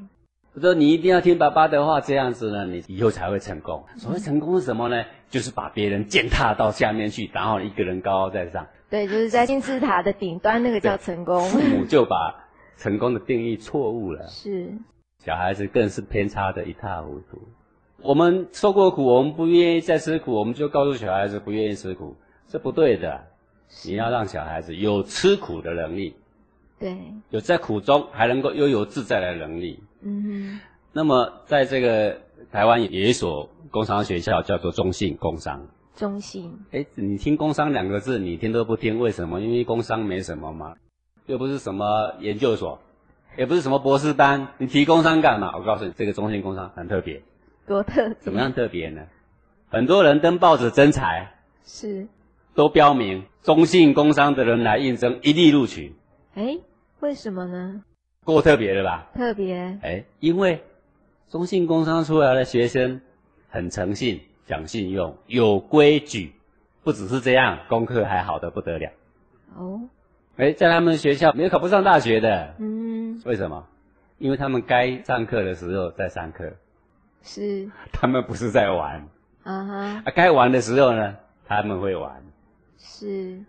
[0.53, 3.83] 我说你一定要听爸爸的话，这样子呢，你以后才会成功。
[3.97, 5.03] 所谓成功是什么呢？
[5.31, 8.67] 就是把别人践踏到下面去，然后一个人高高在上。
[8.89, 11.41] 对，就是在金字塔的顶端，那个叫成功。
[11.43, 14.25] 父母就把成功的定义错误了。
[14.29, 14.73] 是。
[15.19, 17.39] 小孩子更是偏差的一塌糊涂。
[18.01, 22.15] 我们受过苦，我们不愿意再吃苦，我们就告诉小孩子不愿意吃苦，
[22.49, 23.27] 是不对的。
[23.85, 26.15] 你要让小孩子有吃苦的能力，
[26.79, 26.97] 对，
[27.29, 29.83] 有在苦中还能够悠游自在的能力。
[30.01, 30.59] 嗯哼。
[30.93, 32.21] 那么，在这个
[32.51, 35.67] 台湾有一所工商学校，叫做中信工商。
[35.99, 36.57] 中信。
[36.71, 39.41] 哎，你听“工商”两个字，你听都不听，为什么？
[39.41, 40.75] 因为工商没什么嘛，
[41.25, 42.79] 又不是什么研究所，
[43.37, 45.57] 也不是什么博士班，你提工商干嘛？
[45.57, 47.21] 我告诉你，这个中信工商很特别。
[47.67, 49.01] 多特怎么样特别呢？
[49.67, 51.33] 很多人登报纸征才，
[51.65, 52.07] 是
[52.55, 55.93] 都标明中信工商的人来应征，一律录取。
[56.33, 56.57] 哎，
[57.01, 57.83] 为什么呢？
[58.23, 59.09] 够特别的吧？
[59.13, 59.77] 特别。
[59.81, 60.63] 哎，因为
[61.29, 63.01] 中信工商出来的学生
[63.49, 66.33] 很诚信、讲信用、有规矩，
[66.83, 68.89] 不只是这样，功课还好的不得了。
[69.55, 69.79] 哦。
[70.37, 72.55] 哎，在他们学校没有考不上大学的。
[72.57, 73.21] 嗯。
[73.25, 73.67] 为什么？
[74.17, 76.51] 因为他们该上课的时候在上课。
[77.21, 79.07] 是， 他们不是在玩，
[79.43, 82.23] 啊哈，啊，该玩的时候呢，他们会玩，
[82.79, 83.39] 是，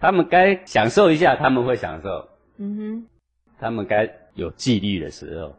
[0.00, 3.06] 他们该享受一下，他们会享受，嗯哼，
[3.60, 5.54] 他们该有纪律的时候，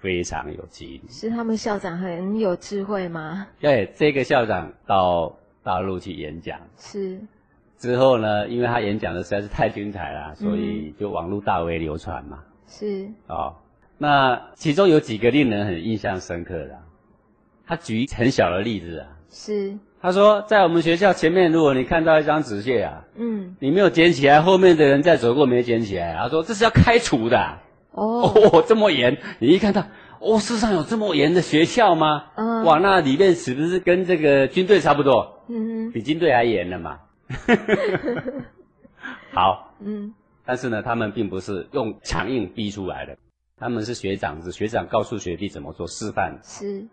[0.00, 1.02] 非常有纪律。
[1.08, 3.46] 是他们校长很有智慧吗？
[3.60, 7.20] 对，这个校长到大陆去演讲，是
[7.78, 12.38] 之后呢，因为他演讲的实在是太精彩了，所以就网络大为流传嘛。
[12.66, 13.54] 是哦，
[13.98, 16.78] 那其中有几个令人很印象深刻的，
[17.66, 19.08] 他举很小的例子啊。
[19.30, 19.78] 是。
[20.02, 27.58] 他说，在我们学校前面，如果你看到一张纸屑啊，嗯，你没有捡起来，后面的人再走过没捡起来，他说这是要开除的。
[27.92, 29.18] 哦，哦，这么严！
[29.38, 29.84] 你一看到，
[30.20, 32.26] 哦，世上有这么严的学校吗？
[32.36, 35.42] 嗯，哇，那里面是不是跟这个军队差不多？
[35.48, 37.00] 嗯，比军队还严了嘛？
[39.32, 40.14] 好，嗯，
[40.44, 43.16] 但是呢，他们并不是用强硬逼出来的，
[43.58, 46.38] 他们是学长是学长告诉学弟怎么做示范。
[46.42, 46.86] 是。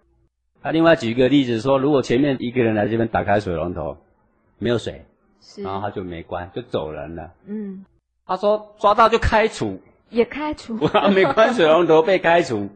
[0.62, 3.98] 他另外举一个例子说，如果前面一个人来这边打开水龙头，
[4.58, 5.06] 没有水，
[5.39, 7.32] 是，然后他就没关，就走人了。
[7.45, 7.86] 嗯，
[8.26, 9.80] 他说抓到就开除，
[10.10, 10.78] 也开除，
[11.14, 12.70] 没关水龙头被开除。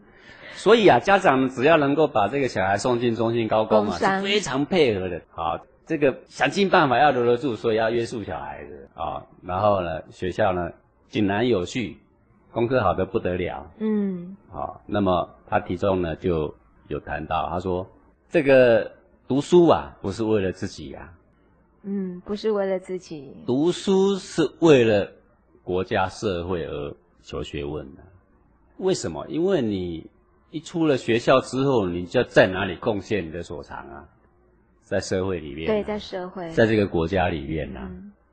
[0.56, 5.22] 所以啊，家长只要能够把这个小孩送进中心高工啊，是非常配合的。
[5.32, 9.24] 好，这个想尽办法要留得住，所以要约束小孩子啊。
[9.44, 10.72] 然后呢，学校呢
[11.10, 11.98] 井然有序，
[12.52, 13.72] 功课好的不得了。
[13.80, 16.54] 嗯，好，那么他体重呢就。
[16.88, 17.90] 有谈到，他说
[18.30, 18.92] ：“这个
[19.26, 21.14] 读书啊，不是为了自己啊，
[21.84, 25.10] 嗯，不是为了自己，读书是为了
[25.64, 26.94] 国家社会而
[27.24, 28.02] 求学问呢。
[28.78, 29.28] 为什么？
[29.28, 30.10] 因为你
[30.50, 34.10] 一出了学校之后，你就要在哪里贡献你的所长啊？
[34.84, 37.92] 在社会里面，对，在社会，在这个国家里面呐、啊。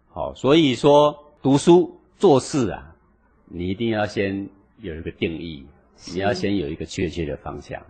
[0.08, 2.96] 好、嗯，所以说读书做事啊，
[3.44, 5.64] 你一定要先有一个定义，
[6.12, 7.80] 你要先有一个确切的方向。”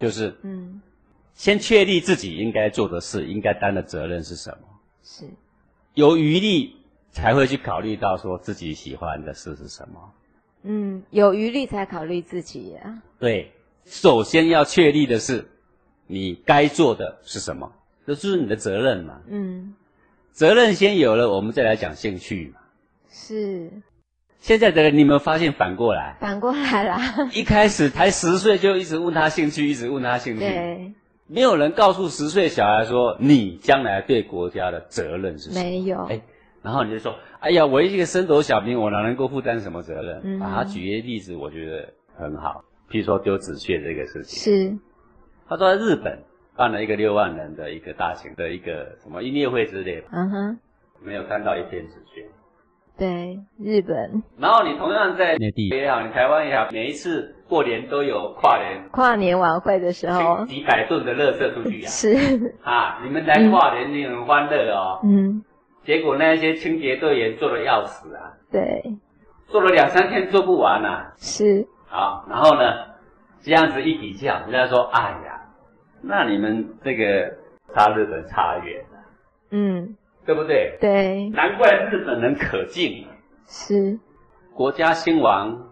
[0.00, 0.80] 就是，嗯，
[1.34, 4.66] 先确立自己应该做的事，应该担的责任是什么？
[5.04, 5.28] 是，
[5.94, 6.74] 有余力
[7.12, 10.12] 才会去考虑到说自己喜欢的事是什么。
[10.62, 13.02] 嗯，有余力才考虑自己呀。
[13.18, 13.52] 对，
[13.84, 15.46] 首先要确立的是
[16.06, 17.72] 你该做的是什么，
[18.06, 19.20] 这就是你的责任嘛。
[19.28, 19.74] 嗯，
[20.32, 22.60] 责任先有了，我们再来讲兴趣嘛。
[23.10, 23.70] 是。
[24.38, 26.16] 现在的人，你有没有发现反过来？
[26.18, 27.28] 反过来啦！
[27.34, 30.40] 一开始才十岁就一直问他兴趣，一直问他兴趣。
[30.40, 30.94] 对，
[31.26, 35.62] 没有人告诉十岁小孩说，你将来对国家的责任是什么？
[35.62, 36.04] 没有。
[36.06, 36.22] 哎，
[36.62, 40.20] 然后你就说，哎呀，我一个升斗小民，我哪能够负担什么责任？
[40.24, 42.62] 嗯，把他举一个例子，我觉得很好。
[42.90, 44.38] 譬如说丢纸屑这个事情。
[44.38, 44.78] 是。
[45.48, 46.22] 他说在日本
[46.56, 50.06] 办了一个六万人的一个大型的一个什么音乐会之类的。
[50.12, 50.58] 嗯哼。
[51.02, 52.26] 没有看到一片纸屑。
[52.98, 54.22] 对，日本。
[54.36, 61.88] 然后你同样在内地也好，你台湾也好，每一次过年都有跨年跨年晚会的时候，几百吨的垃圾出去呀、啊。
[61.90, 65.00] 是啊，你们来跨年，你很欢乐哦。
[65.04, 65.42] 嗯。
[65.84, 68.32] 结果那些清洁队员做的要死啊。
[68.50, 68.82] 对。
[69.48, 71.12] 做了两三天做不完啊。
[71.16, 71.66] 是。
[71.88, 72.62] 好，然后呢，
[73.40, 75.42] 这样子一比较，人家说：“哎呀，
[76.02, 77.36] 那你们这个
[77.74, 78.98] 差日本差远了。”
[79.50, 79.96] 嗯。
[80.26, 80.76] 对不对？
[80.80, 83.04] 对，难怪日本人可敬。
[83.46, 83.98] 是，
[84.54, 85.70] 国家兴亡，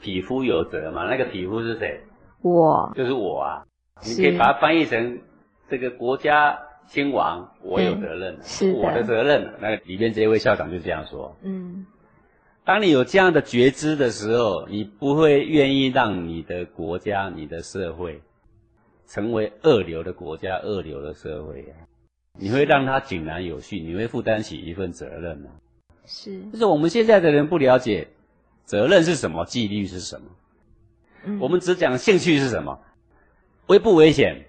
[0.00, 1.04] 匹夫有责嘛。
[1.04, 2.00] 那个匹夫是谁？
[2.42, 3.62] 我，就是我啊。
[4.02, 5.20] 你可以把它翻译成
[5.68, 6.58] 这个国家
[6.90, 9.54] 兴亡，我有责任，是我的责任。
[9.60, 11.36] 那个里面这位校长就这样说。
[11.40, 11.86] 嗯，
[12.64, 18.20] 当你有这样的觉知的时候，你不会愿意让你的国家、你的社会
[19.06, 21.86] 成为二流的国家、二流的社会啊。
[22.36, 25.46] 你会让它井然有序，你会负担起一份责任。
[26.06, 28.08] 是，就是我们现在的人不了解
[28.64, 30.26] 责任是什么，纪律是什么。
[31.22, 32.80] 嗯，我们只讲兴趣是什么，
[33.68, 34.46] 危不危险？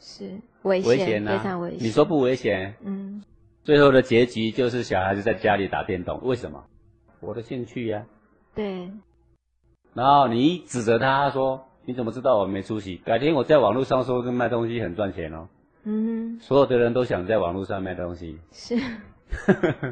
[0.00, 1.78] 是危险，非常危险。
[1.80, 2.74] 你说不危险？
[2.84, 3.22] 嗯。
[3.62, 6.64] 最后的结局就是小孩子在家里打电动，为什么？
[7.20, 8.54] 我的兴趣呀、啊。
[8.54, 8.90] 对。
[9.94, 12.96] 然后你指责他说：“你怎么知道我没出息？
[13.04, 15.48] 改天我在网络上说跟卖东西很赚钱哦。”
[15.86, 18.76] 嗯，所有的人都想在网络上卖东西，是，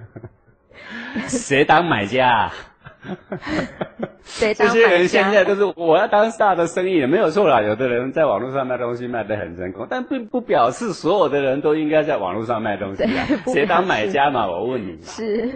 [1.28, 2.52] 谁当买家啊？
[4.24, 4.80] 谁当买家？
[4.80, 7.60] 这些人现在都是我要当大的生意人，没有错啦。
[7.62, 13.26] 有的人在网络上卖东西卖得很成功，但并不表示所有的人都应该在网络上卖东西啊。
[13.46, 14.46] 谁当买家嘛？
[14.48, 15.52] 我问你，是，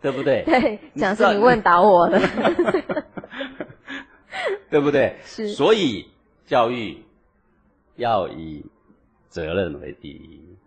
[0.00, 0.42] 对不对？
[0.46, 2.20] 对，讲是你问倒我了，
[4.70, 5.16] 对不对？
[5.24, 6.06] 是，所以
[6.46, 7.02] 教育
[7.96, 8.64] 要以。
[9.28, 10.58] 责任为第一，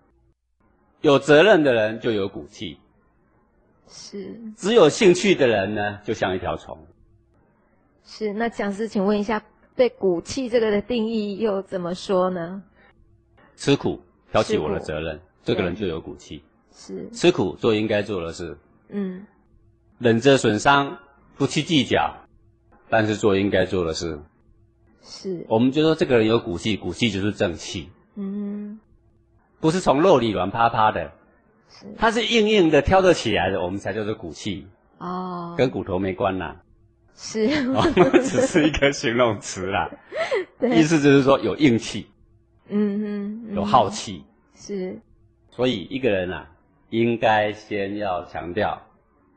[1.02, 2.78] 有责任的人就有骨气。
[3.96, 6.76] 是，只有兴趣的人呢，就像一条虫。
[8.04, 9.44] 是，那讲师，请问一下，
[9.76, 12.64] 对骨气这个的定义又怎么说呢？
[13.56, 16.44] 吃苦，挑起我的责任，这个人就有骨气。
[16.76, 18.58] 是，吃苦做应该做的事。
[18.90, 19.28] 嗯，
[20.00, 20.98] 忍着损伤，
[21.38, 22.16] 不去计较，
[22.90, 24.20] 但是做应该做的事。
[25.04, 27.90] 是，我们就说这个人有骨气，骨气就是正气。
[28.16, 28.80] 嗯，
[29.60, 31.12] 不是从肉里软趴趴的，是，
[31.98, 34.68] 它是硬硬的挑得起来的，我们才叫做骨气。
[34.98, 36.62] 哦，跟骨头没关啦。
[37.16, 37.48] 是，
[38.24, 39.90] 只是一个形容词啦。
[40.60, 42.08] 对，意思就是说有硬气。
[42.70, 44.24] 嗯哼，嗯有好气。
[44.56, 45.00] 是，
[45.52, 46.50] 所以一个人啊，
[46.90, 48.82] 应该先要强调。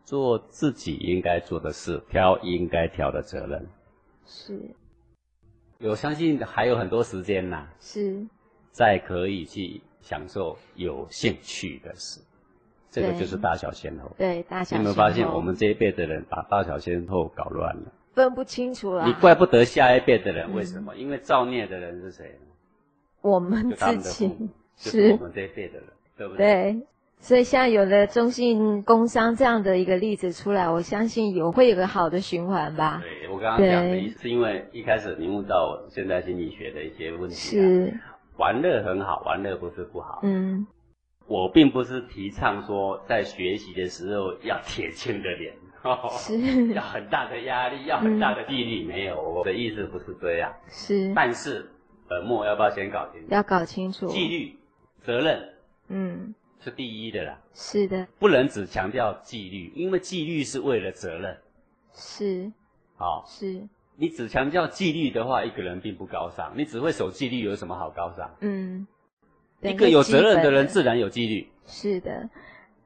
[0.04, 3.66] 做自己应该做的事，挑应该挑的责任。
[4.24, 4.56] 是，
[5.80, 7.66] 我相信还有很多时间呐。
[7.80, 8.24] 是，
[8.70, 12.20] 再可以去享受有兴趣的事，
[13.00, 14.10] 这个就是大小先后。
[14.16, 14.82] 对，大小先后。
[14.82, 17.92] 你有没有发现，我们这一辈的人把大小先后搞乱了？
[18.14, 19.04] 分不清楚了。
[19.06, 20.94] 你怪不得下一辈的人，为什么？
[20.94, 22.38] 嗯、因为造孽的人是谁？
[23.20, 24.32] 我们自己。
[24.78, 25.84] 是我们这一辈的人，
[26.16, 26.46] 对不对？
[26.46, 26.86] 对。
[27.18, 33.02] 所以现在有了中信工商这样的一个例子出来，我相信有会有个好的循环吧。
[33.02, 37.98] 对，我刚刚讲的意思，是因为一开始你问到现代心理学的一些问题，是
[38.36, 40.20] 玩乐很好，玩乐不是不好。
[40.24, 40.66] 嗯，
[41.26, 45.54] 我并不是提倡说在学习的时候要铁青着脸，
[46.18, 50.52] 是要很大的压力，要很大的纪律，没有，我的意思不是这样。
[50.68, 51.68] 是，但是
[52.08, 53.26] 本末要不要先搞清楚？
[53.30, 54.56] 要搞清楚纪律、
[55.02, 55.54] 责任。
[55.88, 56.34] 嗯。
[56.58, 61.38] 是第一的啦，是的，不能只强调纪律，因为纪律是为了责任。
[61.92, 62.50] 是，
[62.96, 63.68] 好，是。
[63.94, 66.52] 你只强调纪律的话，一个人并不高尚。
[66.56, 68.28] 你只会守纪律，有什么好高尚？
[68.40, 68.84] 嗯，
[69.70, 71.48] 一个有责任的人自然有纪律。
[71.66, 72.28] 是的。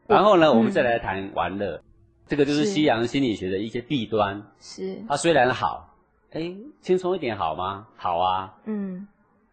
[0.06, 1.82] 然后呢，嗯、我们再来谈玩乐，
[2.26, 4.42] 这个就是西洋心理学的一些弊端。
[4.58, 5.02] 是。
[5.08, 5.94] 它虽然好，
[6.32, 7.86] 哎，轻松一点好吗？
[7.96, 8.54] 好啊。
[8.64, 9.06] 嗯。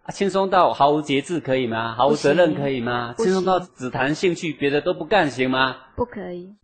[0.03, 1.93] 啊，轻松到毫无节制可以吗？
[1.93, 3.13] 毫无责任可以吗？
[3.17, 5.75] 轻松到只谈兴趣，别的都不干行吗？
[5.95, 6.55] 不可以。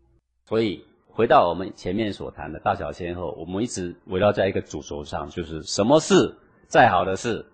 [0.45, 6.35] 所以回到我们前面所谈的大小先后，我们一直围绕在一个主轴上，就是什么事
[6.67, 7.45] 再好的事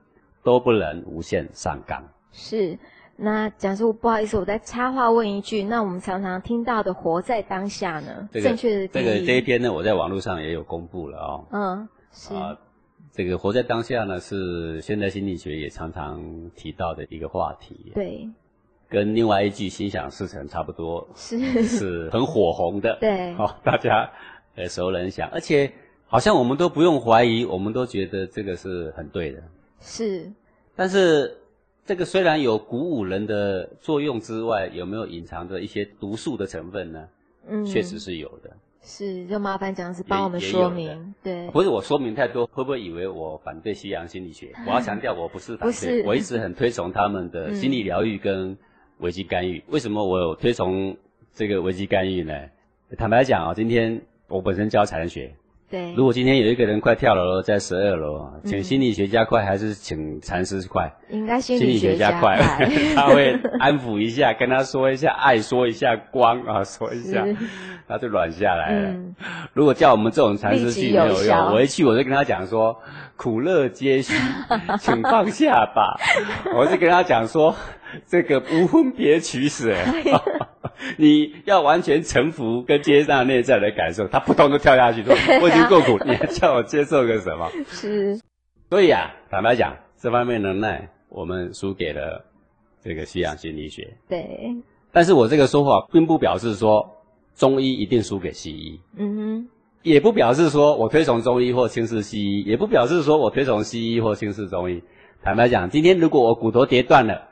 [0.44, 2.02] 都不能无限上纲。
[2.32, 2.78] 是。
[3.20, 8.30] 那讲师，不好意思，我再插话问一句，那我们常常听到的“活在当下”呢？
[8.32, 8.88] 这个、正确的。
[8.88, 11.46] 这个这一篇呢，我在网络上也有公布了哦。
[11.52, 12.34] 嗯，是。
[12.34, 12.58] 啊
[13.12, 16.24] 这个活在当下呢，是现代心理学也常常
[16.56, 17.92] 提到的一个话题。
[17.94, 18.30] 对，
[18.88, 22.96] 跟另外一句心想事成差不多，是是很火红的。
[23.02, 24.10] 对，好、哦，大家
[24.56, 25.70] 呃熟能详，而且
[26.06, 29.44] 好像我们都不用怀疑，我们都觉得这个是很对的。
[29.82, 30.32] 是，
[30.76, 31.36] 但是
[31.90, 37.08] 这个虽然有鼓舞人的作用之外，有没有隐藏着一些毒素的成分呢？
[37.48, 38.52] 嗯，确实是有的。
[38.84, 41.16] 是，就麻烦讲师帮我们说明。
[41.24, 44.54] 对，不是我说明太多，会不会以为我反对西洋心理学？
[44.68, 48.56] 我要强调，我不是反对，我一直很推崇他们的心理疗愈跟
[49.00, 49.58] 危机干预。
[49.58, 50.96] 嗯、为什么我有推崇
[51.34, 52.40] 这个危机干预呢？
[53.00, 55.34] 坦白讲啊，今天我本身教禅学。
[55.70, 60.92] 对，如果今天有一个人快跳楼了在十二楼啊，请心理学家快还是请禅师快？
[61.10, 62.40] 应该心理学家快，
[62.96, 67.24] 他会安抚一下，跟他说一下爱，说一下光啊， 说一下，
[67.88, 68.90] 他就软下来了。
[68.90, 69.16] 嗯、
[69.54, 72.76] 如果叫我们这种禅师去没有用，我一去我就跟他讲说，
[73.16, 74.16] 苦乐皆虚，
[74.82, 76.00] 请放下吧。
[76.56, 77.56] 我就跟他讲说，
[78.08, 79.76] 这个无分别取舍。
[80.98, 88.20] 你要完全臣服跟接纳内在的感受，他扑通就跳下去说：“我已经够苦，你还叫我接受个什么？”是。
[88.70, 92.26] 所以啊，坦白讲，这方面能耐我们输给了
[92.82, 93.96] 这个西洋心理学。
[94.08, 94.26] 对。
[94.92, 96.90] 但是我这个说法，并不表示说
[97.36, 98.80] 中医一定输给西医。
[98.98, 99.50] 嗯哼。
[99.84, 104.84] 也不表示说我推崇中医或轻视西医，也不表示说我推崇西医或轻视中医。
[105.22, 107.29] 坦白讲，今天如果我骨头跌断了。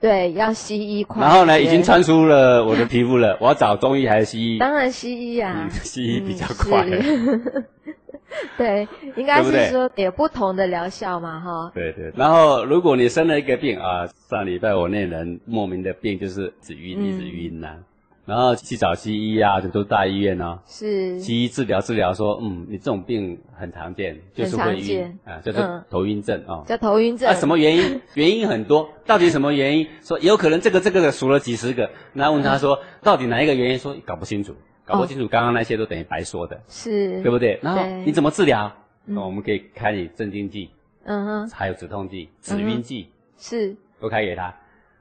[0.00, 1.22] 对，要西医快。
[1.22, 4.58] 然后呢，已经穿出了我的皮肤了，我要找中医还是西医？
[4.58, 6.86] 当然西医啊，嗯、西医比较快。
[6.90, 7.64] 嗯、
[8.56, 11.72] 对，应该是说有不同的疗效嘛，哈。
[11.74, 12.10] 对对。
[12.16, 17.74] 然后，如果你生了一个病啊，上礼拜我那人莫名的病就是一直晕，一直晕呐、啊。
[17.76, 17.84] 嗯
[18.26, 20.58] 然后去找西医啊，就都大医院哦。
[20.66, 21.18] 是。
[21.18, 26.62] 西医治疗治疗说，嗯，你这种病很常见，就是会晕啊，叫做头晕症啊。
[26.66, 27.28] 叫头晕症。
[27.28, 28.00] 啊，什么原因？
[28.14, 29.86] 原因很多，到底什么原因？
[30.02, 33.78] 说有可能这个这个的数了几十个，然后问他说，到底哪一个原因？
[33.78, 34.54] 说搞不清楚，
[34.84, 37.58] 搞不清楚，刚刚那些都等于白说的，是，对不对？
[37.62, 38.72] 然后你怎么治疗？
[39.04, 40.70] 那我们可以开你镇静剂，
[41.04, 43.08] 嗯哼，还有止痛剂、止晕剂，
[43.38, 44.54] 是，都开给他。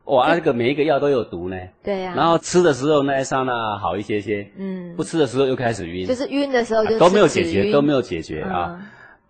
[0.10, 1.57] 哇，那个每一个药都有毒呢。
[1.84, 2.14] 对呀。
[2.16, 6.05] 然后吃的时候那一刹那好一些些，嗯，不吃的时候又开始晕。
[6.05, 8.80] 就是晕的时候就都没有解决，都没有解决啊。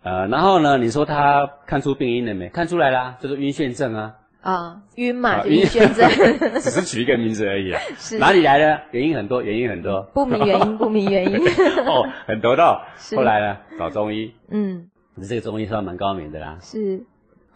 [0.04, 2.48] 呃，然后呢，你说他看出病因了没？
[2.50, 4.16] 看出来啦，就是晕眩症啊。
[4.42, 6.10] 啊，晕嘛，晕眩症。
[6.62, 7.82] 只是取一个名字而已啊。
[8.00, 8.18] 是。
[8.18, 8.80] 哪里来的？
[8.92, 10.02] 原因很多，原因很多。
[10.14, 11.38] 不明原因， 不明原因。
[11.86, 12.82] 哦，很多的。
[13.18, 14.34] 后来呢，找中医。
[14.50, 14.88] 嗯。
[15.28, 16.58] 这个中医算蛮高明的啦。
[16.62, 17.04] 是。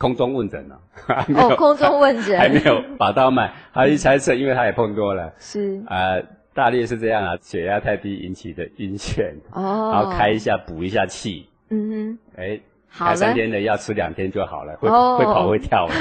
[0.04, 0.78] 空中问诊了。
[1.36, 2.38] 哦， 空中问诊。
[2.38, 5.32] 还没有把刀脉，他一猜测，因为他也碰多了。
[5.40, 5.82] 是。
[5.88, 6.22] 呃，
[6.54, 9.34] 大略是这样啊，血压太低引起的晕眩。
[9.54, 9.92] 哦。
[9.94, 11.48] 然后开一下补一下气。
[11.70, 12.20] 嗯哼。
[12.36, 12.60] 哎。
[12.96, 15.96] 开三天的药吃两天就好了，会会跑会跳了。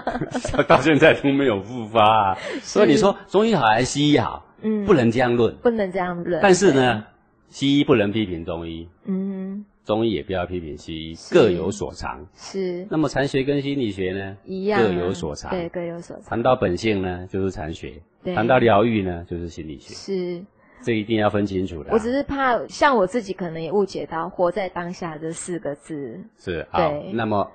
[0.68, 2.36] 到现在都没有复发。
[2.60, 4.44] 所以你说中医好还是西医好？
[4.60, 4.84] 嗯。
[4.84, 5.56] 不能这样论。
[5.56, 6.40] 不能这样论。
[6.42, 7.04] 但是呢，
[7.48, 8.86] 西医不能批评中医。
[9.06, 9.64] 嗯。
[9.86, 12.26] 中医也不要批评西医，各有所长。
[12.34, 12.84] 是。
[12.90, 14.36] 那么禅学跟心理学呢？
[14.44, 14.82] 一样。
[14.82, 15.52] 各有所长。
[15.52, 16.24] 对，各有所长。
[16.26, 18.02] 谈到本性呢，就是禅学；
[18.34, 19.94] 谈到疗愈呢，就是心理学。
[19.94, 20.44] 是。
[20.82, 21.92] 这一定要分清楚的。
[21.92, 26.20] 我只是怕，像我自己可能也误解到“活在当下”这四个字。
[26.36, 26.66] 是。
[26.70, 26.92] 好。
[27.12, 27.48] 那么，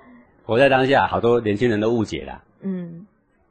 [0.46, 2.42] 活在当下，好多年轻人都误解了。
[2.62, 3.06] 嗯。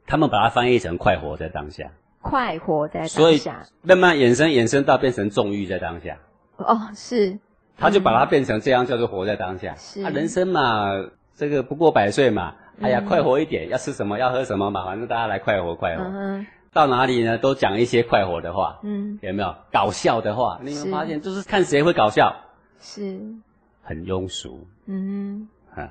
[0.06, 1.92] 他们把它翻译成“快活在当下”。
[2.20, 3.14] 快活在当下。
[3.16, 3.40] 所以，
[3.82, 6.18] 慢慢衍生衍生到变成纵欲在当下。
[6.56, 7.38] 哦，是。
[7.76, 9.74] 他就把它变成这样，叫做活在当下。
[9.76, 10.90] 是啊，人生嘛，
[11.34, 16.04] 这个不过百岁嘛，哎呀，快活一点，要吃什么，要喝什么嘛，反正大家来快活快活。
[16.04, 18.78] 嗯到哪里呢，都讲一些快活的话。
[18.82, 20.58] 嗯，有没有搞笑的话？
[20.62, 22.34] 你有没有发现，就是看谁会搞笑。
[22.80, 23.20] 是。
[23.82, 24.66] 很庸俗。
[24.86, 25.80] 嗯哼。
[25.82, 25.90] 啊，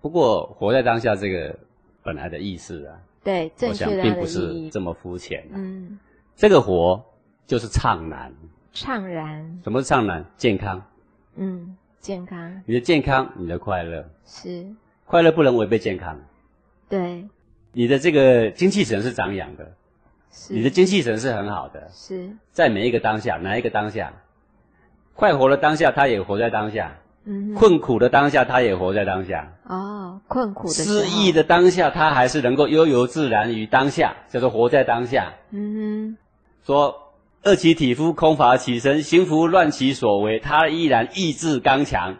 [0.00, 1.58] 不过活在当下这个
[2.04, 2.94] 本来的意思啊，
[3.24, 5.44] 对，我想并不是这么肤浅。
[5.52, 5.98] 嗯，
[6.36, 7.04] 这个活
[7.44, 8.32] 就是怅然。
[8.72, 9.60] 怅然。
[9.64, 10.24] 什么是怅然？
[10.36, 10.80] 健康。
[11.36, 12.62] 嗯，健康。
[12.64, 14.08] 你的健康，你的快乐。
[14.24, 14.66] 是。
[15.04, 16.18] 快乐不能违背健康。
[16.88, 17.26] 对。
[17.72, 19.72] 你的这个精气神是长养的。
[20.32, 20.54] 是。
[20.54, 21.88] 你的精气神是很好的。
[21.92, 22.30] 是。
[22.52, 24.12] 在每一个当下，哪一个当下？
[25.14, 26.96] 快活的当下，他也活在当下。
[27.24, 27.54] 嗯。
[27.54, 29.52] 困苦的当下，他也活在当下。
[29.64, 30.72] 哦，困苦的。
[30.72, 35.34] 失意的当下，他还是能够悠游自然于当下，叫做活在当下。
[35.50, 36.16] 嗯哼。
[36.64, 37.02] 说。
[37.46, 42.16] 饿其体肤，空乏其身，行拂乱其所为，他依然意志刚强、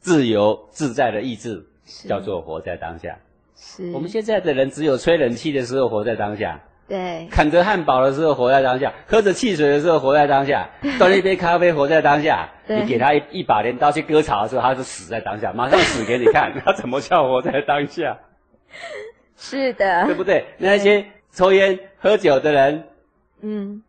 [0.00, 1.64] 自由自在的意志，
[2.08, 3.16] 叫做活在当下。
[3.54, 3.92] 是。
[3.92, 7.28] 我们现在的人只有吹冷气的时候活在当下，对。
[7.30, 10.68] 啃着汉堡的时候活在当下，喝着汽水的时候活在当下，
[10.98, 12.50] 端一杯咖啡活在当下。
[12.66, 18.18] 你给他一一把镰刀去割草的时候，他是死在当下，马上死给你看， 他怎么叫活在当下？
[19.36, 20.46] 是的，对不对？
[20.58, 22.88] 那些抽烟喝酒的人，
[23.40, 23.84] 嗯。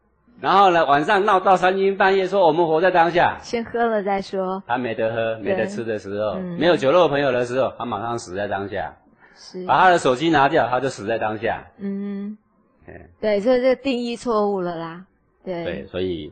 [0.46, 4.62] 然后呢，晚上闹到三更半夜，说我们活在当下，先喝了再说。
[4.68, 8.96] 他没得喝、没得吃的时候，嗯、没有酒肉朋友的时候，他马上死在当下。
[9.36, 11.66] 是，把他的手机拿掉，他就死在当下。
[11.80, 12.38] 嗯，
[13.20, 15.04] 对，所以这个定义错误了啦。
[15.44, 16.32] 对，对，所以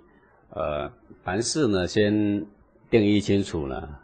[0.51, 0.91] 呃，
[1.24, 2.45] 凡事呢，先
[2.91, 3.97] 定义清楚了，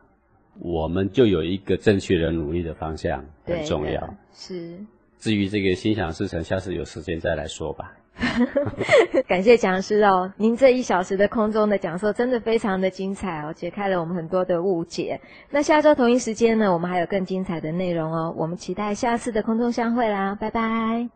[0.59, 4.15] 我们就有一个正确的努力的方向，很重要。
[4.33, 4.75] 是。
[5.19, 7.93] 至于这个心想事成，下次有时间再来说吧。
[9.27, 15.19] 感谢讲师哦，您这一小时的空中的讲授真的非常的精彩哦，解开了我们很多的误解。
[15.49, 21.09] 那下周同一时间呢，我们还有更精彩的内容哦，我们期待下次的空中相会啦，拜拜。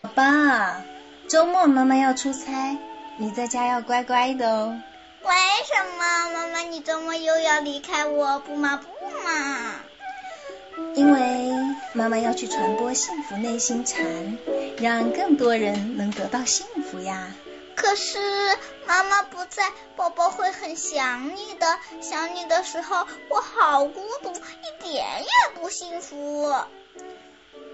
[0.00, 0.82] 爸爸，
[1.28, 2.76] 周末妈妈要出差，
[3.18, 4.76] 你在家要乖乖的哦。
[5.22, 5.30] 为
[5.64, 8.38] 什么妈妈你周末又要离开我？
[8.40, 8.86] 不嘛不
[9.24, 9.72] 嘛。
[10.94, 11.45] 因为
[11.96, 14.04] 妈妈要去传播幸福内心禅，
[14.78, 17.32] 让更多人能得到幸福呀。
[17.74, 18.18] 可是
[18.86, 21.78] 妈妈不在，宝宝会很想你的。
[22.02, 26.54] 想你的时候，我好孤独，一点也不幸福。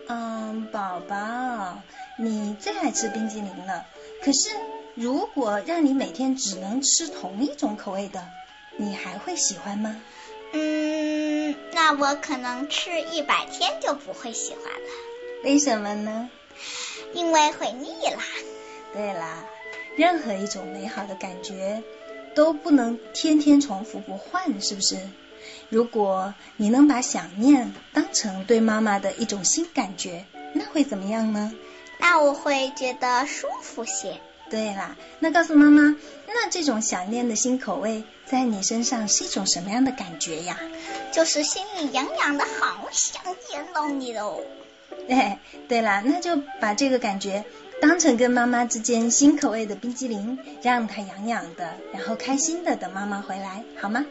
[0.07, 1.81] 嗯，宝宝，
[2.17, 3.87] 你最爱吃冰激凌了。
[4.25, 4.51] 可是
[4.95, 8.25] 如果让你每天只能吃同一种口味的，
[8.77, 10.01] 你还会喜欢吗？
[10.53, 14.89] 嗯，那我可能吃一百天就不会喜欢了。
[15.45, 16.31] 为什么呢？
[17.15, 18.23] 因为会腻啦。
[18.93, 19.45] 对啦，
[19.97, 21.83] 任何一种美好的感觉
[22.35, 24.99] 都不能天天重复不换，是不是？
[25.71, 31.53] 如果你能把想念当成对妈妈的一种新感觉，那会怎么样呢？
[31.99, 34.21] 那我会觉得舒服些。
[34.53, 35.97] 对啦，那告诉妈妈，
[36.27, 40.59] 那这种想念的新口味在你身上是一种什么样的感觉呀？
[41.11, 44.43] 就是心里痒痒的，好想见到你哦。
[45.09, 45.39] 哎，
[45.69, 47.47] 对啦，那就把这个感觉
[47.81, 54.05] 当成跟妈妈之间新口味的冰激凌，让它痒痒的，然后开心的等妈妈回来，好吗？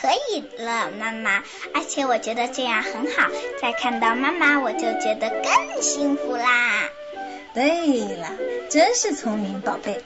[0.00, 1.42] 可以了，妈妈。
[1.74, 3.28] 而且我觉得这样很好，
[3.60, 6.88] 再看到妈妈，我就觉得更幸福啦。
[7.52, 8.32] 对了，
[8.68, 10.00] 真是聪明宝贝。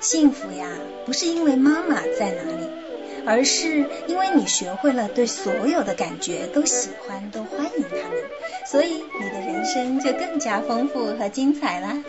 [0.00, 0.68] 幸福呀，
[1.04, 2.68] 不是因为妈妈在哪里，
[3.26, 8.18] 而是因为你学会了对所有的感觉都喜欢、都欢迎他们，
[8.70, 12.04] 所以你的人生就更加丰富和精彩了。